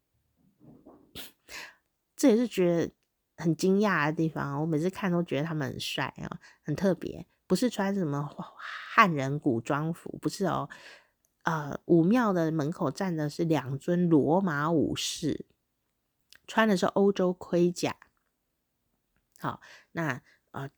[2.15, 2.93] 这也是觉得
[3.37, 4.61] 很惊讶的地方。
[4.61, 10.69] 我每次看都觉得他们很帅啊，很特别，不是穿什么汉人古装服，不是哦。
[11.47, 15.47] 呃，武庙的门口站的是两尊罗马武士，
[16.49, 17.95] 穿的是欧洲盔甲。
[19.39, 19.61] 好，
[19.93, 20.21] 那
[20.51, 20.69] 呃，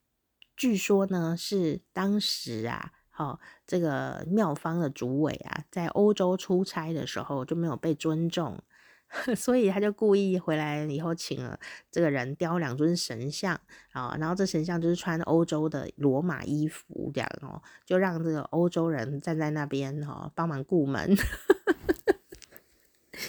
[0.55, 8.63] 据说呢是当时啊，好、哦、这个庙方的主委啊，在欧洲出差的时候就没有被尊重。
[9.37, 11.59] 所以他就故意回来以后，请了
[11.91, 13.59] 这个人雕两尊神像
[13.93, 21.17] 啊，然后这神像就是穿欧洲的罗马衣服这样哦，就让这个欧洲人站在那边哈，帮忙顾门。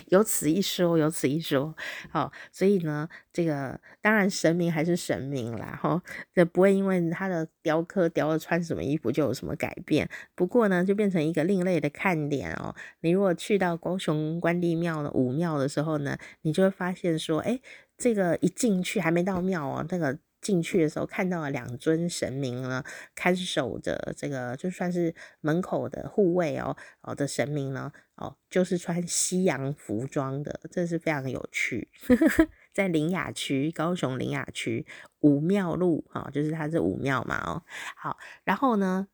[0.07, 1.75] 有此一说，有此一说，
[2.09, 6.01] 好，所以呢，这个当然神明还是神明啦，哈，
[6.33, 10.09] 这不会因为他的雕刻雕的穿什么衣服就有什么改变。
[10.35, 12.75] 不过呢，就变成一个另类的看点哦。
[13.01, 17.59] 你如果去到高雄关帝庙的武庙的时候呢，你就会发现说，哎，
[17.97, 20.19] 这个一进去还没到庙哦，这个。
[20.41, 22.83] 进去的时候看到了两尊神明呢，
[23.13, 31.89] 看守着这个就算是门口的护卫哦哦的神明呢哦，就是穿西洋服装的，这是非常有趣。
[32.71, 34.85] 在林雅区，高雄林雅区
[35.19, 37.63] 武庙路啊、哦，就是它是武庙嘛哦。
[37.95, 39.07] 好，然后呢，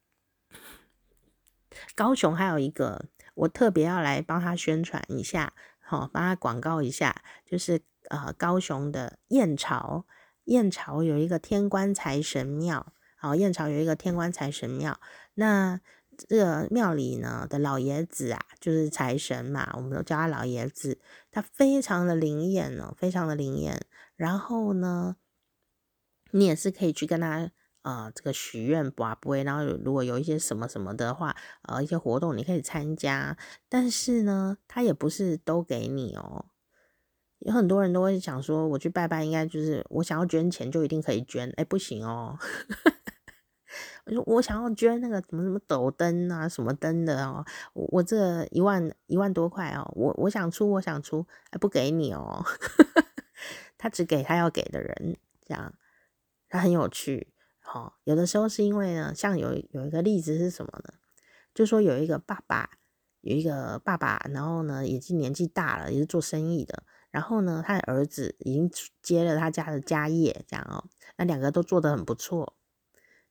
[1.96, 10.06] 高雄还有一个我特别要来帮他宣传一下，好、哦，帮他广告一下，就是呃高雄的燕巢。
[10.46, 15.00] 燕巢有一个天官财神庙，好，燕巢有一个天官财神庙。
[15.36, 15.80] 那
[16.18, 21.00] 这个庙里呢的老爷子啊，就是财神嘛，我们都叫他老爷子。
[21.30, 23.86] 他非常的灵验哦，非常的灵验。
[24.16, 25.18] 然后呢，
[26.32, 33.38] 你也是可以去跟他呃这个许愿不啊不会，然后如果有一些什么什么的话，呃一些活动你可以参加。
[33.68, 36.46] 但是呢，他也不是都给你哦。
[37.40, 42.38] 有很多人都会想说，我去拜拜，应该就是我想要捐钱就一定可以捐，哎，不行哦。
[44.06, 52.46] 我说我想要捐那个什么什么斗灯啊，什么灯的哦，我这一万一万多块哦，我我想出，我想出，哎，不给你哦。
[53.78, 55.74] 他只给他要给的人，这样
[56.48, 57.34] 他很有趣。
[57.60, 60.94] 好，有的时候是因为呢，像有有一个例子是什么呢？
[61.54, 62.70] 就说有一个爸爸，
[63.22, 66.84] 有一个爸爸，然后呢，已经年纪大了，也是做生意的。
[67.16, 68.70] 然后呢，他的儿子已经
[69.02, 70.84] 接了他家的家业，这样哦，
[71.16, 72.58] 那两个都做得很不错，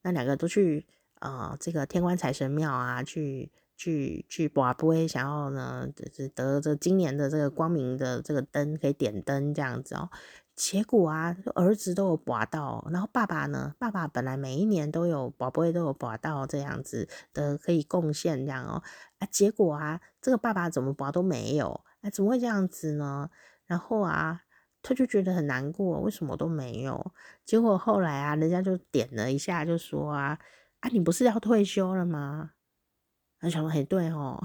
[0.01, 0.87] 那两个都去
[1.19, 10.09] 呃这个天官财神庙啊，去去去拔杯，想要呢就是得这今年的这个光明的这个灯可以点灯这样子哦。
[10.55, 18.81] 结果啊，儿子都有拔到，然后爸爸呢，爸爸本来每一年都有拔杯都有拔到这样子的可以贡献这样哦，
[19.19, 23.29] 啊结果啊，这个爸爸怎么拔都没有，哎，怎么会这样子呢？
[23.65, 24.41] 然后啊，
[24.81, 27.13] 他就觉得很难过，为什么都没有？
[27.45, 30.39] 结果后来啊，人家就点了一下，就说啊，
[30.81, 32.51] 啊，你不是要退休了吗？
[33.39, 34.41] 他想说，嘿，对哦，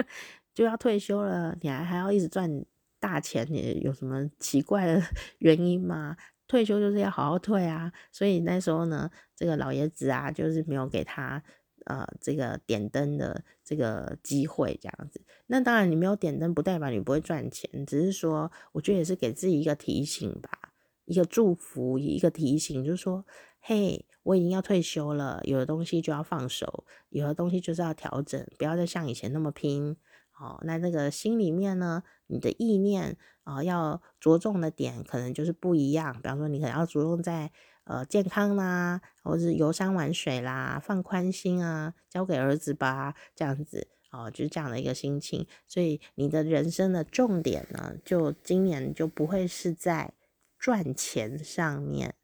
[0.54, 2.64] 就要退休了，你还还要一直赚
[2.98, 5.02] 大钱你有什么奇怪的
[5.38, 6.16] 原因吗？
[6.48, 7.90] 退休就是要好好退啊。
[8.10, 11.42] 所以那时候呢，这个老爷子啊，就是没有给他
[11.86, 15.20] 呃这个点灯的这个机会，这样子。
[15.46, 20.72] 那当然，你没有点灯不代表你不会赚钱，只是说，我觉得也是给自己一个提醒吧，
[21.04, 23.24] 一个祝福，一个提醒，就是说，
[23.60, 29.96] 嘿，我已经要退休了，有的东西就要放手，有的东西就是要调整，不要再像以前那么拼。
[30.40, 36.14] 哦，那那个心里面呢，你的意念啊、要着重的点可能就是不一样。
[36.14, 37.52] 比方说，你可能要着重在
[37.84, 45.46] 呃健康啦，或是游山玩水啦，放宽心啊，交给儿子吧，这样子哦，就是这样的一个心情。
[45.66, 50.12] 所以你的人生的重点呢，就今年就不会是在
[50.58, 52.14] 赚钱上面，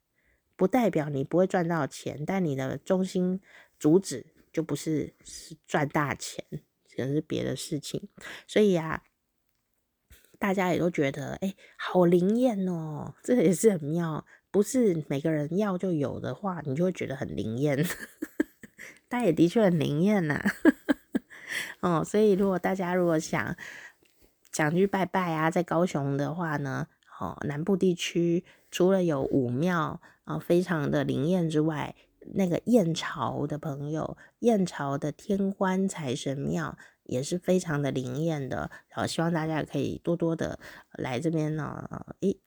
[0.57, 3.41] 不代表你不会赚到钱，但你的中心
[3.79, 6.45] 主旨就不是是赚大钱。
[6.97, 8.09] 可能是别的事情，
[8.49, 9.03] 所以呀、啊，
[10.37, 14.27] 大家也都觉得，哎、好灵验哦，这也是很妙。
[14.51, 17.85] 不是每个人要就有的话，你就会觉得很灵验。
[19.09, 20.43] 但也的确很灵验呐，
[21.81, 23.57] 哦，所以如果大家如果想
[24.53, 26.89] 想去拜拜啊，在高雄的话呢，
[27.19, 31.95] 哦，南部地区除了有武庙啊、哦，非常的灵验之外，
[32.35, 40.61] 那个燕巢的朋友，燕巢的天官财神庙也是非常的灵验的，然后希望大家可以多多的
[40.93, 42.39] 来这边呢，一，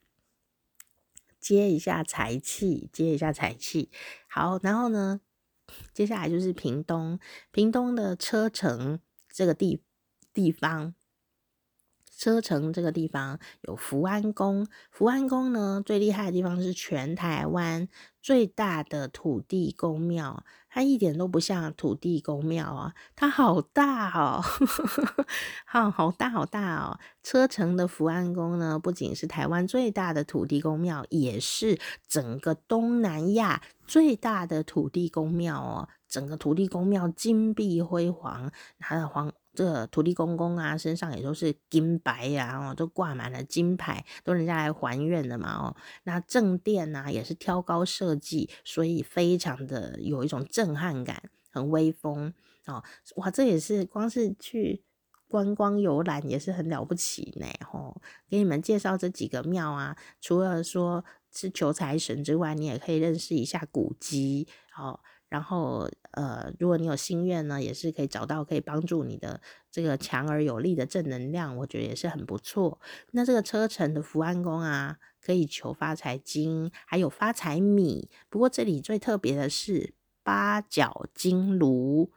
[1.42, 3.90] 接一下财气，接一下财气。
[4.30, 5.20] 好，然后呢，
[5.94, 7.20] 接下来就是屏东，
[7.52, 9.82] 屏东的车城这个地
[10.34, 10.94] 地方。
[12.22, 17.88] 车城这个地方有福安宫，福安宫呢，最厉害的地方是全台湾
[18.22, 24.40] 最大的土地公庙，它一点都不像土地公庙啊，它好大哦，
[25.66, 27.00] 好好大好大哦。
[27.24, 35.90] 车城的福安宫呢，不仅是台湾最大的土地公庙，也是整个东南亚最大的土地公庙哦。
[36.08, 39.34] 整个土地公庙金碧辉煌，它的黄。
[39.54, 52.34] 这土地公公啊，身上也都是金白呀，哦，都挂满了金牌，都人家来还愿的嘛，哦，那正殿呢，也是挑高设计，所以非常的有一种震撼感，很威风
[52.66, 52.84] 哦，
[53.18, 54.84] 哇，这也是光是去
[55.28, 64.48] 观光游览也是很了不起呢，哦，给你们介绍这几个庙啊，除了说是求财神之外，你也可以认识一下古迹，
[64.78, 65.00] 哦。
[65.32, 69.42] 然后，呃，如果你有心愿呢，也是可以找到可以帮助你的
[69.72, 72.80] 这个强而有力的正能量，我觉得也是很不错。
[73.12, 78.10] 那这个车城的福安宫啊，可以求发财金，还有发财米。
[78.30, 79.94] 不过这里最特别的是
[80.24, 82.12] 八角金炉。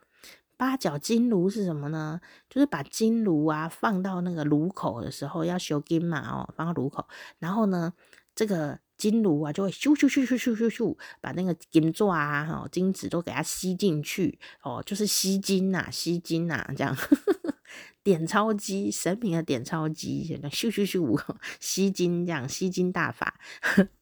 [0.57, 2.21] 八角金炉是什么呢？
[2.49, 7.05] 就是把金炉啊放到那个炉口的时候要修金嘛，哦，放到炉口，
[7.39, 7.93] 然后呢，
[8.33, 8.79] 这个。
[8.97, 17.55] 金炉啊，就会咻咻咻咻咻咻咻，把那个金爪啊、哈金子都给它吸进去哦，就是吸金呐、啊，吸金呐、啊，这样呵呵
[18.03, 23.39] 点钞机，神明的点钞机，咻咻咻，吸金这样，吸金大法，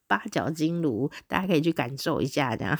[0.08, 2.78] 八角金炉，大家可以去感受一下这样。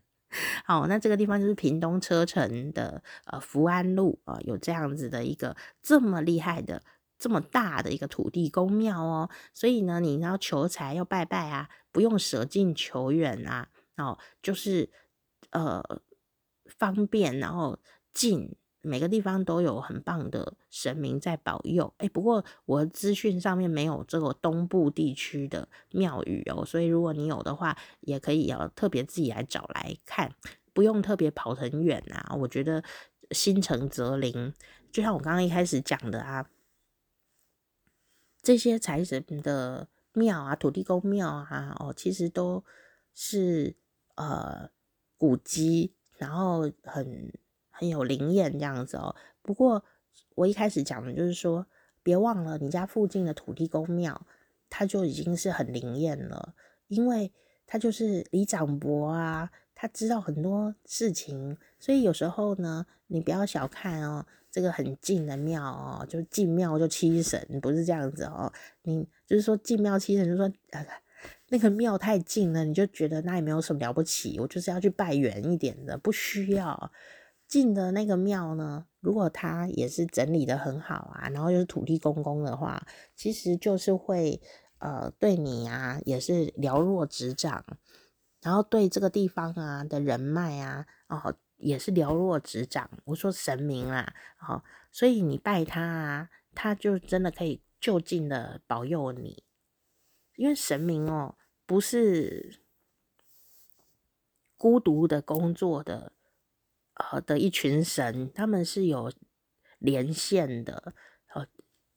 [0.64, 6.82] 好，那这个地方就是屏东车城的呃福安路啊、有这样子的一个这么厉害的。
[7.22, 14.90] 这么大的一个土地公庙哦，所以呢，你要求财要拜拜啊，不用舍近求远啊，哦，就是
[15.50, 15.80] 呃
[16.66, 17.78] 方便，然后
[18.12, 21.94] 近，每个地方都有很棒的神明在保佑。
[21.98, 30.34] 哎，不过我资讯上面没有这个东部地区的庙宇哦，所以如果你有的话，也可以要特别自己来找来看，
[30.72, 32.34] 不用特别跑很远啊。
[32.34, 32.82] 我觉得
[33.30, 34.52] 心诚则灵，
[34.90, 36.44] 就像我刚刚一开始讲的啊。
[38.42, 42.64] 这些财神的庙啊，土地公庙啊，哦，其实都
[43.14, 43.76] 是
[44.16, 44.68] 呃
[45.16, 47.32] 古迹，然后很
[47.70, 49.14] 很有灵验这样子哦。
[49.42, 49.84] 不过
[50.34, 51.66] 我一开始讲的就是说，
[52.02, 54.26] 别忘了你家附近的土地公庙，
[54.68, 56.54] 它就已经是很灵验了，
[56.88, 57.32] 因为
[57.64, 64.26] 它就是李长伯啊，他知道很多事情，所以有时候呢，你不要小看哦。
[64.52, 68.52] 这个很近的庙哦，就进庙就七神，不是这样子哦。
[68.82, 70.86] 你就是说进庙七神，就说呃，
[71.48, 74.38] 那个庙太近了，你就觉得那也没有什么了不起。
[74.38, 76.92] 我就是要去拜远一点的，不需要
[77.48, 78.84] 近的那个庙呢。
[79.00, 82.86] 如果它也是整理得很好啊，然后又是土地公公的话，
[83.16, 84.38] 其实就是会
[84.80, 87.64] 呃对你啊也是了若指掌，
[88.42, 91.34] 然后对这个地方啊的人脉啊哦。
[91.62, 99.44] 也是了若指掌，我说神明啦，好，所以你拜他啊，他就真的可以就近的保佑你，
[100.34, 102.60] 因为神明哦，不是
[104.56, 106.12] 孤独的工作的，
[106.94, 109.12] 呃的一群神，他们是有
[109.78, 110.94] 连线的，
[111.34, 111.46] 呃，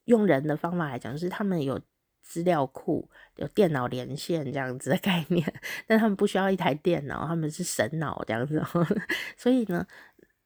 [0.06, 1.82] 用人的方法来讲，就是他们有
[2.26, 5.54] 资料库，有电脑连线这样子的概念，
[5.86, 8.62] 但他们不需要一台电脑，他们是神脑这样子，
[9.38, 9.86] 所以呢，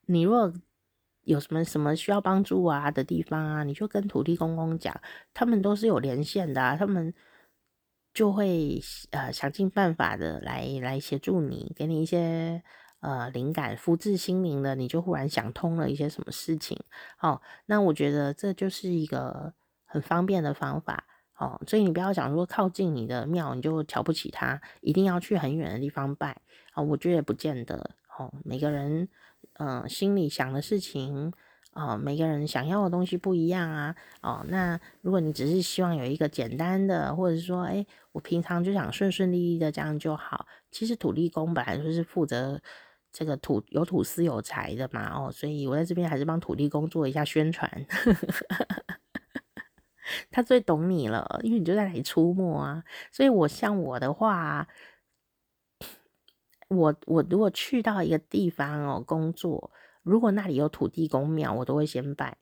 [0.05, 0.53] 你若
[1.23, 4.99] 有什么什么需要帮助啊的地方啊，你就跟土地公公讲，
[5.33, 7.13] 他们都是有连线的啊，他们
[8.13, 8.81] 就会
[9.11, 12.61] 呃想尽办法的来来协助你，给你一些
[12.99, 16.77] 呃灵感，福至心灵的，你就忽然想通了一些什么事情。
[17.21, 19.53] 哦，那我觉得这就是一个
[19.85, 21.05] 很方便的方法。
[21.39, 26.31] 哦，所以你不要想说靠近你的庙你就瞧不起他，一定要去很远的地方拜
[26.73, 27.89] 啊，哦，我觉得也不见得。
[28.17, 29.09] 哦，每个人。
[29.53, 31.33] 嗯，心里想的事情，
[31.73, 40.45] 哦，每个人想要的东西不一样啊，哦，那如果你只是希望有一个简单的，或者是说，哎，我平常就想顺顺利利的这样就好。
[40.71, 42.61] 其实土地公本来就是负责
[43.11, 47.69] 这个土有土司有财的嘛，哦，所以我在这边还是帮土地公做一下宣传，
[50.31, 52.83] 他最懂你了，因为你就在那里出没啊。
[53.11, 54.67] 所以我像我的话。
[56.69, 59.71] 我我如果去到一个地方哦工作，
[60.03, 62.37] 如果那里有土地公庙，我都会先拜。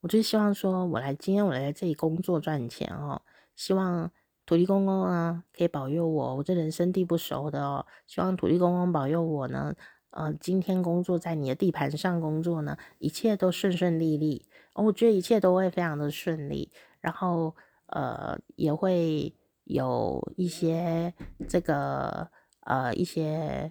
[0.00, 3.20] 我就希望说，我来今天我来这里工作赚钱哦，
[3.54, 4.10] 希望
[4.46, 6.36] 土地公公啊可以保佑我。
[6.36, 9.74] 我这人生地不熟的哦，希望土地公公保佑我呢。
[10.16, 14.46] 呃，今天工作在你的地盘上工作呢，一切都顺顺利利。
[14.72, 17.54] 哦，我觉得一切都会非常的顺利，然后
[17.86, 19.34] 呃也会
[19.64, 21.14] 有一些
[21.48, 22.28] 这个。
[22.68, 23.70] 呃，一些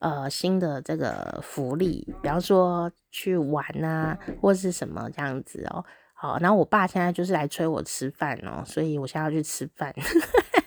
[0.00, 5.82] 呃新的这个福利，比方说去玩啊，或是什么这样子哦。
[6.12, 9.94] 好，然后我爸现在就是来催我吃饭哦，所以我现在要去吃饭。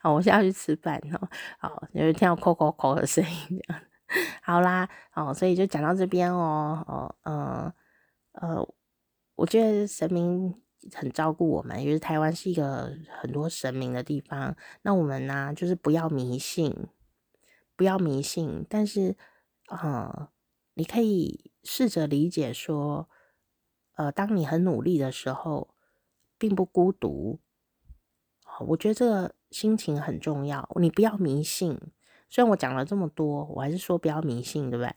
[0.00, 1.28] 好，我现在要去吃饭哦。
[1.58, 3.82] 好，因为听到扣扣扣的声音这样。
[4.42, 6.84] 好啦，哦，所以就讲到这边哦。
[6.88, 7.74] 哦，呃，
[8.32, 8.74] 呃，
[9.36, 10.60] 我觉得神明。
[10.94, 14.56] 很照顾我们，因为台湾是一个很多神明的地方。
[14.80, 16.74] 那我们呢、就是不要迷信，
[17.76, 18.64] 不要迷信。
[18.66, 19.14] 但是，
[19.68, 20.30] 呃，
[20.72, 23.10] 你可以试着理解说，
[23.96, 25.74] 呃，当你很努力的时候，
[26.38, 27.40] 并不孤独。
[28.68, 30.68] 我觉得这个心情很重要。
[30.80, 31.78] 你不要迷信。
[32.28, 34.94] 虽然我讲了这么多，我还是说不要迷信，对不对？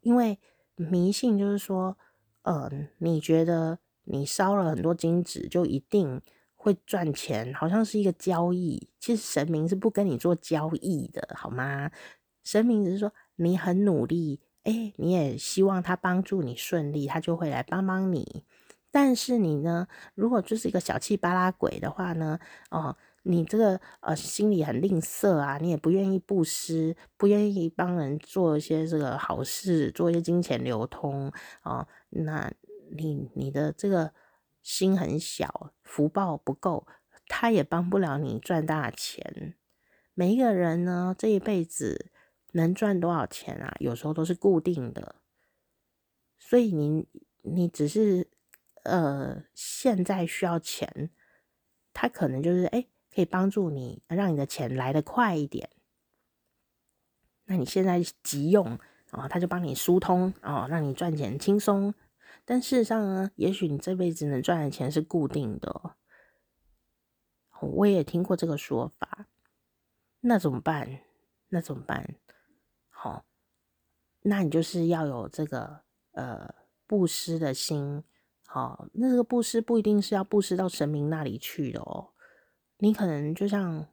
[0.00, 0.38] 因为
[0.76, 1.96] 迷信就是说，
[2.42, 3.78] 呃，你觉得。
[4.06, 6.20] 你烧了很多金纸，就一定
[6.56, 8.90] 会赚钱，好像是一个交易。
[9.00, 11.90] 其实神明是不跟你做交易的，好吗？
[12.42, 18.44] 神明只是说你很努力，诶，你也希望他帮助你顺利，他就会来帮帮你。
[18.90, 22.38] 但是你呢，如果就是一个小气巴拉鬼的话呢，
[22.70, 31.30] 哦，你这个呃心里很吝啬啊，你也不愿意布施，不愿意帮人做一些这个好事，做一些金钱流通
[31.62, 32.52] 哦，那。
[32.96, 34.12] 你你的这个
[34.62, 36.86] 心很小，福报不够，
[37.26, 39.56] 他也帮不了你赚大钱。
[40.12, 42.12] 每一个人呢，这一辈子
[42.52, 43.74] 能赚多少钱啊？
[43.80, 45.16] 有时候都是固定的，
[46.38, 47.08] 所以你
[47.40, 48.28] 你只是
[48.84, 51.10] 呃现在需要钱，
[51.92, 55.70] 他可能就是哎可以帮助你，让你的钱来得快一点。
[57.44, 58.78] 那你现在急用
[59.12, 61.94] 哦，他就帮你疏通哦，让你赚钱轻松。
[62.44, 65.96] 但事实上呢，也许你这辈子能赚的钱是固定的。
[67.60, 69.26] 我也听过这个说法，
[70.20, 71.00] 那怎么办？
[71.48, 72.16] 那怎么办？
[72.88, 73.24] 好，
[74.22, 75.82] 那你就是要有这个
[76.12, 76.54] 呃
[76.86, 78.02] 布施的心。
[78.46, 82.13] 好，那这个布施不一定是要布施到神明那里去的哦。
[82.78, 83.86] 你可能就像，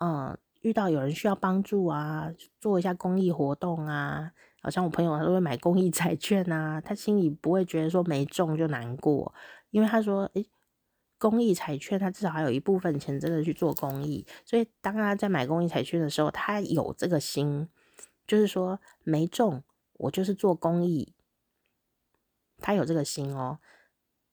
[0.00, 4.32] 嗯，遇到有人需要帮助啊，做一下公益活动啊。
[4.62, 9.32] 好像我朋友他都会买公益彩券啊，他心里不会觉得说没中就难过，
[9.70, 10.44] 因为他说，诶，
[11.18, 17.68] 公益彩券他至少还有一部分钱真的去做公益，所以当他在买公益彩券的时候，他有这个心，
[18.26, 19.62] 就是说没中
[19.94, 21.14] 我就是做公益，
[22.58, 23.60] 他有这个心哦，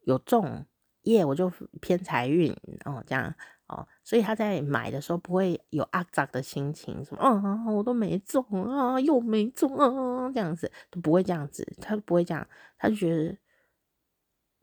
[0.01, 0.65] 有中
[1.03, 1.49] 耶我就
[1.79, 2.51] 偏财运
[2.83, 3.33] 哦这样。
[3.67, 13.37] 哦，所以他在买的时候不会有阿杂的心情，什么啊，我都没中啊，又没中啊，这样子都不会这样子，他不会这样，他就觉得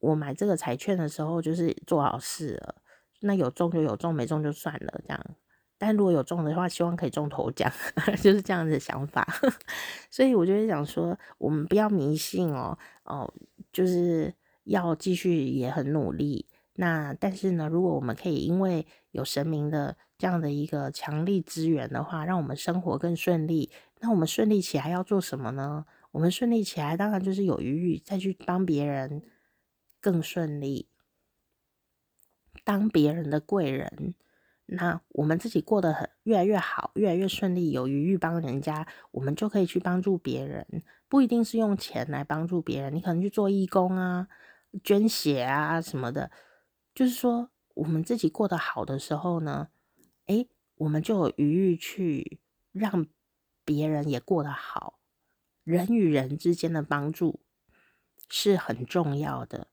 [0.01, 2.76] 我买这个彩券的时候就是做好事了，
[3.20, 5.24] 那有中就有中，没中就算了这样。
[5.76, 7.70] 但如果有中的话，希望可以中头奖，
[8.22, 9.26] 就是这样子想法。
[10.09, 13.31] 所以我就想说，我们不要迷信哦，哦，
[13.72, 14.32] 就是
[14.62, 16.47] 要继续也很努力。
[16.74, 23.70] 那但是呢，如果我们可以因为有神明的这样的一个强力资源的话，让我们生活更顺利，
[24.01, 25.86] 那我们顺利起来要做什么呢？
[26.10, 29.22] 我们顺利起来，当然就是有余裕再去帮别人
[30.01, 30.88] 更顺利，
[32.64, 34.14] 当别人的贵人。
[34.66, 40.66] 那我们自己过得很越来越好，越来越顺利，有余裕帮人家，我们就可以去帮助别人，
[41.09, 44.26] 不一定是用钱来帮助别人，你可能去做义工啊、
[44.82, 46.30] 捐血啊什么的。
[46.94, 49.68] 就是说，我们自己过得好的时候呢，
[50.26, 52.40] 诶，我们就有余裕去
[52.70, 53.06] 让
[53.64, 55.00] 别人也过得好。
[55.64, 57.40] 人与人之间的帮助
[58.28, 59.68] 是很重要的。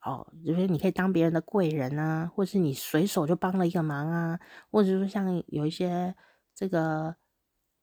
[0.00, 4.40] 哦，就是你可以当别人的贵人啊，或是你随手就帮了一个忙啊，
[4.70, 6.16] 或者说像有一些
[6.54, 7.14] 这个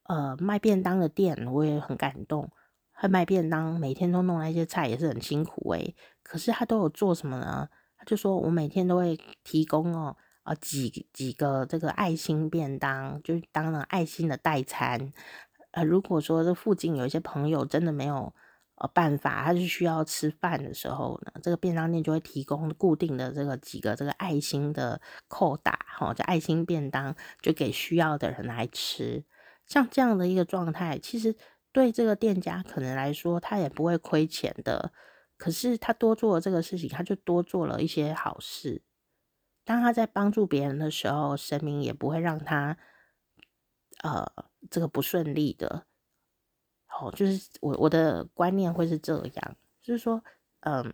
[0.03, 2.52] 呃卖便当的店，我也很感动。
[2.91, 5.95] 他卖便当，每天都弄那些菜，也是很辛苦诶。
[6.22, 7.69] 可是他都有做什么呢？
[8.10, 15.11] 就说我每天都会提供哦，呃几几个这个爱心便当，就当了爱心的代餐。
[15.72, 18.34] 呃，如果说这附近有一些朋友真的没有。
[18.81, 29.26] 呃，办法，他是需要吃饭的时候呢，这个便当店就会提供固定的这个几个这个爱心的扣打，哈，叫爱心便当，就给需要的人来吃。
[29.68, 31.36] 像这样的一个状态，其实
[31.73, 34.94] 对这个店家可能来说，他也不会亏钱的。
[35.40, 38.84] 可是他多做了这个事情，他就多做了一些好事。
[39.64, 42.78] 当他在帮助别人的时候，神明也不会让他
[44.03, 44.30] 呃
[44.70, 45.86] 这个不顺利的。
[46.90, 50.22] 哦，就是我我的观念会是这样，就是说，
[50.60, 50.94] 嗯，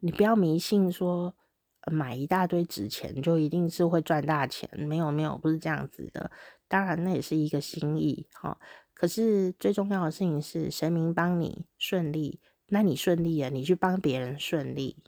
[0.00, 1.36] 你不要迷信说
[1.86, 6.32] 买一大堆纸钱就一定是会赚大钱，没有没有，不是这样子的。
[6.66, 8.58] 当然那也是一个心意哈，
[8.98, 15.04] 可是最重要的事情是神明帮你顺利，那你顺利了，你去帮别人顺利，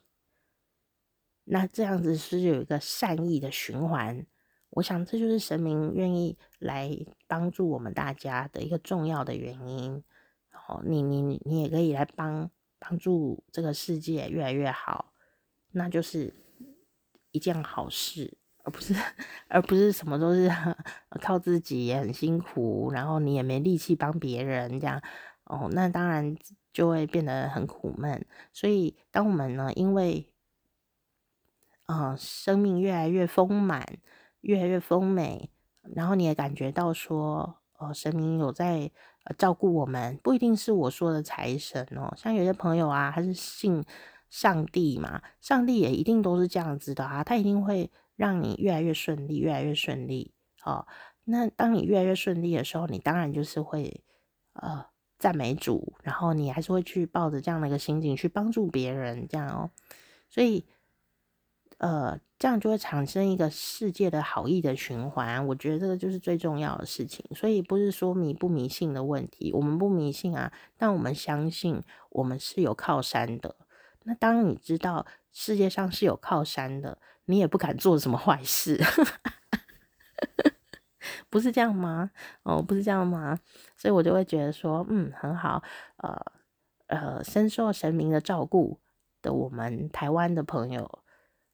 [1.43, 4.25] 那这样子是有一个善意的循环。
[4.71, 6.97] 我想这就是神明愿意来
[7.27, 10.05] 帮助我们大家的一个重要的原因。
[10.69, 12.49] 哦，你你你也可以来帮
[12.79, 15.13] 帮助这个世界越来越好，
[15.73, 16.33] 那就是
[17.33, 18.39] 一件好事，
[18.71, 18.95] 不是
[19.49, 20.51] 而不是什么都是
[21.21, 25.03] 靠自己也很辛苦，然后你也没力气帮别人这样。
[25.45, 26.37] 哦，那当然
[26.73, 28.25] 就会变得很苦闷。
[28.53, 30.27] 所以当我们呢，因为
[31.87, 33.85] 啊、生命越来越丰满。
[34.43, 35.51] 越来越丰美，
[35.95, 38.91] 然后你也感觉到说，呃，神明有在
[39.37, 43.85] 照顾我们，不一定是我说的财神哦，像有些朋友啊，他是信
[44.31, 47.91] 上帝嘛，上帝也一定都是这样子的啊，他一定会
[48.21, 50.35] 让你越来越顺利，越来越顺利。
[50.63, 50.87] 哦，
[51.25, 54.05] 那当你越来越顺利的时候，你当然就是会
[54.53, 54.85] 呃
[55.19, 59.71] 赞美主，然后你还是会去抱着这样的一个心情去帮助别人，这样哦，
[60.29, 60.67] 所以。
[61.79, 67.25] 呃，这样就会产生一个世界的好意的循环，我觉得这个就是最重要的事情。
[67.35, 73.57] 所以不是说迷不迷信的问题，我们不迷信啊，但我们相信我们是有靠山的。
[74.03, 78.81] 那当你知道世界上是有靠山的，你也不敢做什么坏事，
[81.29, 82.11] 不是这样吗？
[82.43, 83.39] 哦，不是这样吗？
[83.77, 85.63] 所以我就会觉得说，嗯，很好，
[85.97, 86.21] 呃
[86.87, 88.81] 呃，深受神明的照顾
[89.23, 91.03] 的我们台湾的朋友。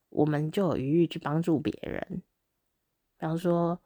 [0.09, 2.23] 我们就有余裕去帮助别人，
[3.19, 3.79] 比方说，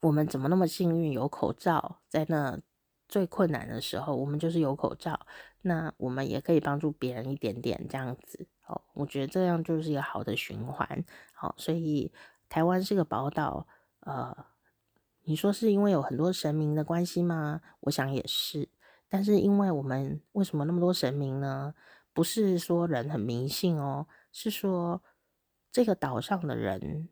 [0.00, 2.58] 我们怎么那么幸运有口罩，在那
[3.06, 5.26] 最困难的时候，我们就是有口罩，
[5.62, 8.48] 那我们也可以帮助别人一点点这样子。
[8.66, 11.04] 哦，我觉得这样就是一个好的循环。
[11.32, 12.12] 好，所以
[12.48, 13.66] 台湾是个宝岛，
[14.00, 14.46] 呃，
[15.22, 17.60] 你说是因为有很多神明的关系吗？
[17.80, 18.68] 我想也是，
[19.08, 21.74] 但是因为我们为什么那么多神明呢？
[22.12, 25.02] 不是说人很迷信哦，是说
[25.70, 27.10] 这个岛上的人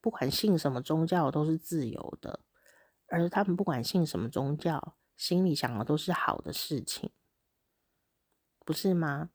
[0.00, 2.40] 不管信什么宗教都是自由的，
[3.08, 7.10] 而他们不管信什么宗教，心里想的都是好的事情，
[8.64, 9.30] 不是吗？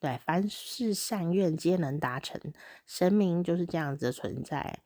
[0.00, 2.40] 对，凡是善愿皆能达成，
[2.86, 4.82] 神明就是这样子的存在。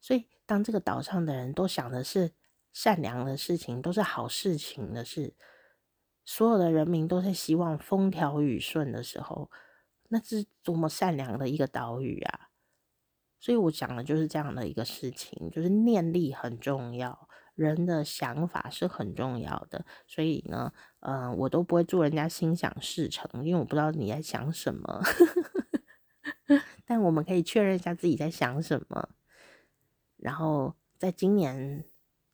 [0.00, 2.32] 所以当这个岛上的人都想的是
[2.72, 5.34] 善良的事情，都是好事情的事。
[6.24, 9.50] 所有的人民都在希望风调雨顺的时候，
[10.08, 12.50] 那是多么善良的一个岛屿啊！
[13.40, 19.84] 所以我讲的就是这样的一个事情，就是念力很重要，人的想法是很重要的。
[20.06, 25.02] 所以呢，嗯、我都不会祝人家心想事成，因为我不知道你在想什么。
[26.86, 29.08] 但我们可以确认一下自己在想什么，
[30.16, 31.84] 然后在今年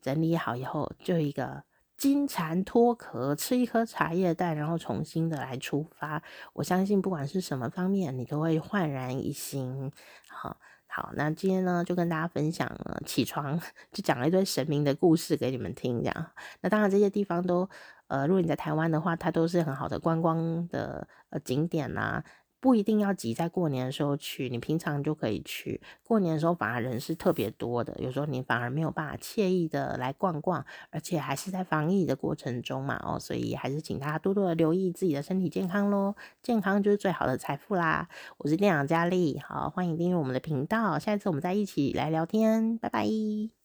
[0.01, 1.65] 整理好以后，就一个。
[1.97, 6.23] 金蝉脱壳，吃一颗茶叶蛋，然后重新的来出发。
[6.55, 9.93] 我相信不管是什么方面，你都会焕然一新。
[10.27, 10.59] 好，
[10.93, 13.59] 好，那今天呢，就跟大家分享了，起床
[13.93, 16.27] 就讲了一堆神明的故事给你们听，这样。
[16.61, 17.69] 那当然这些地方都，
[18.09, 22.23] 呃，如果你在台湾的话，它都是很好的观光的呃景点啊。
[22.61, 25.81] 不一定要挤在过年的时候去，你平常就可以去。
[26.03, 38.09] 过年的时候反而人是特别多的，有时候你反而没有办法惬意的来逛逛，而且还是在防疫的过程中嘛，哦，所以还是请大家多多的留意自己的身体健康喽，健康就是最好的财富啦。
[38.37, 43.60] 我是店长佳丽，好，欢迎订阅我们的频道，下一次我们再一起来聊天，拜拜。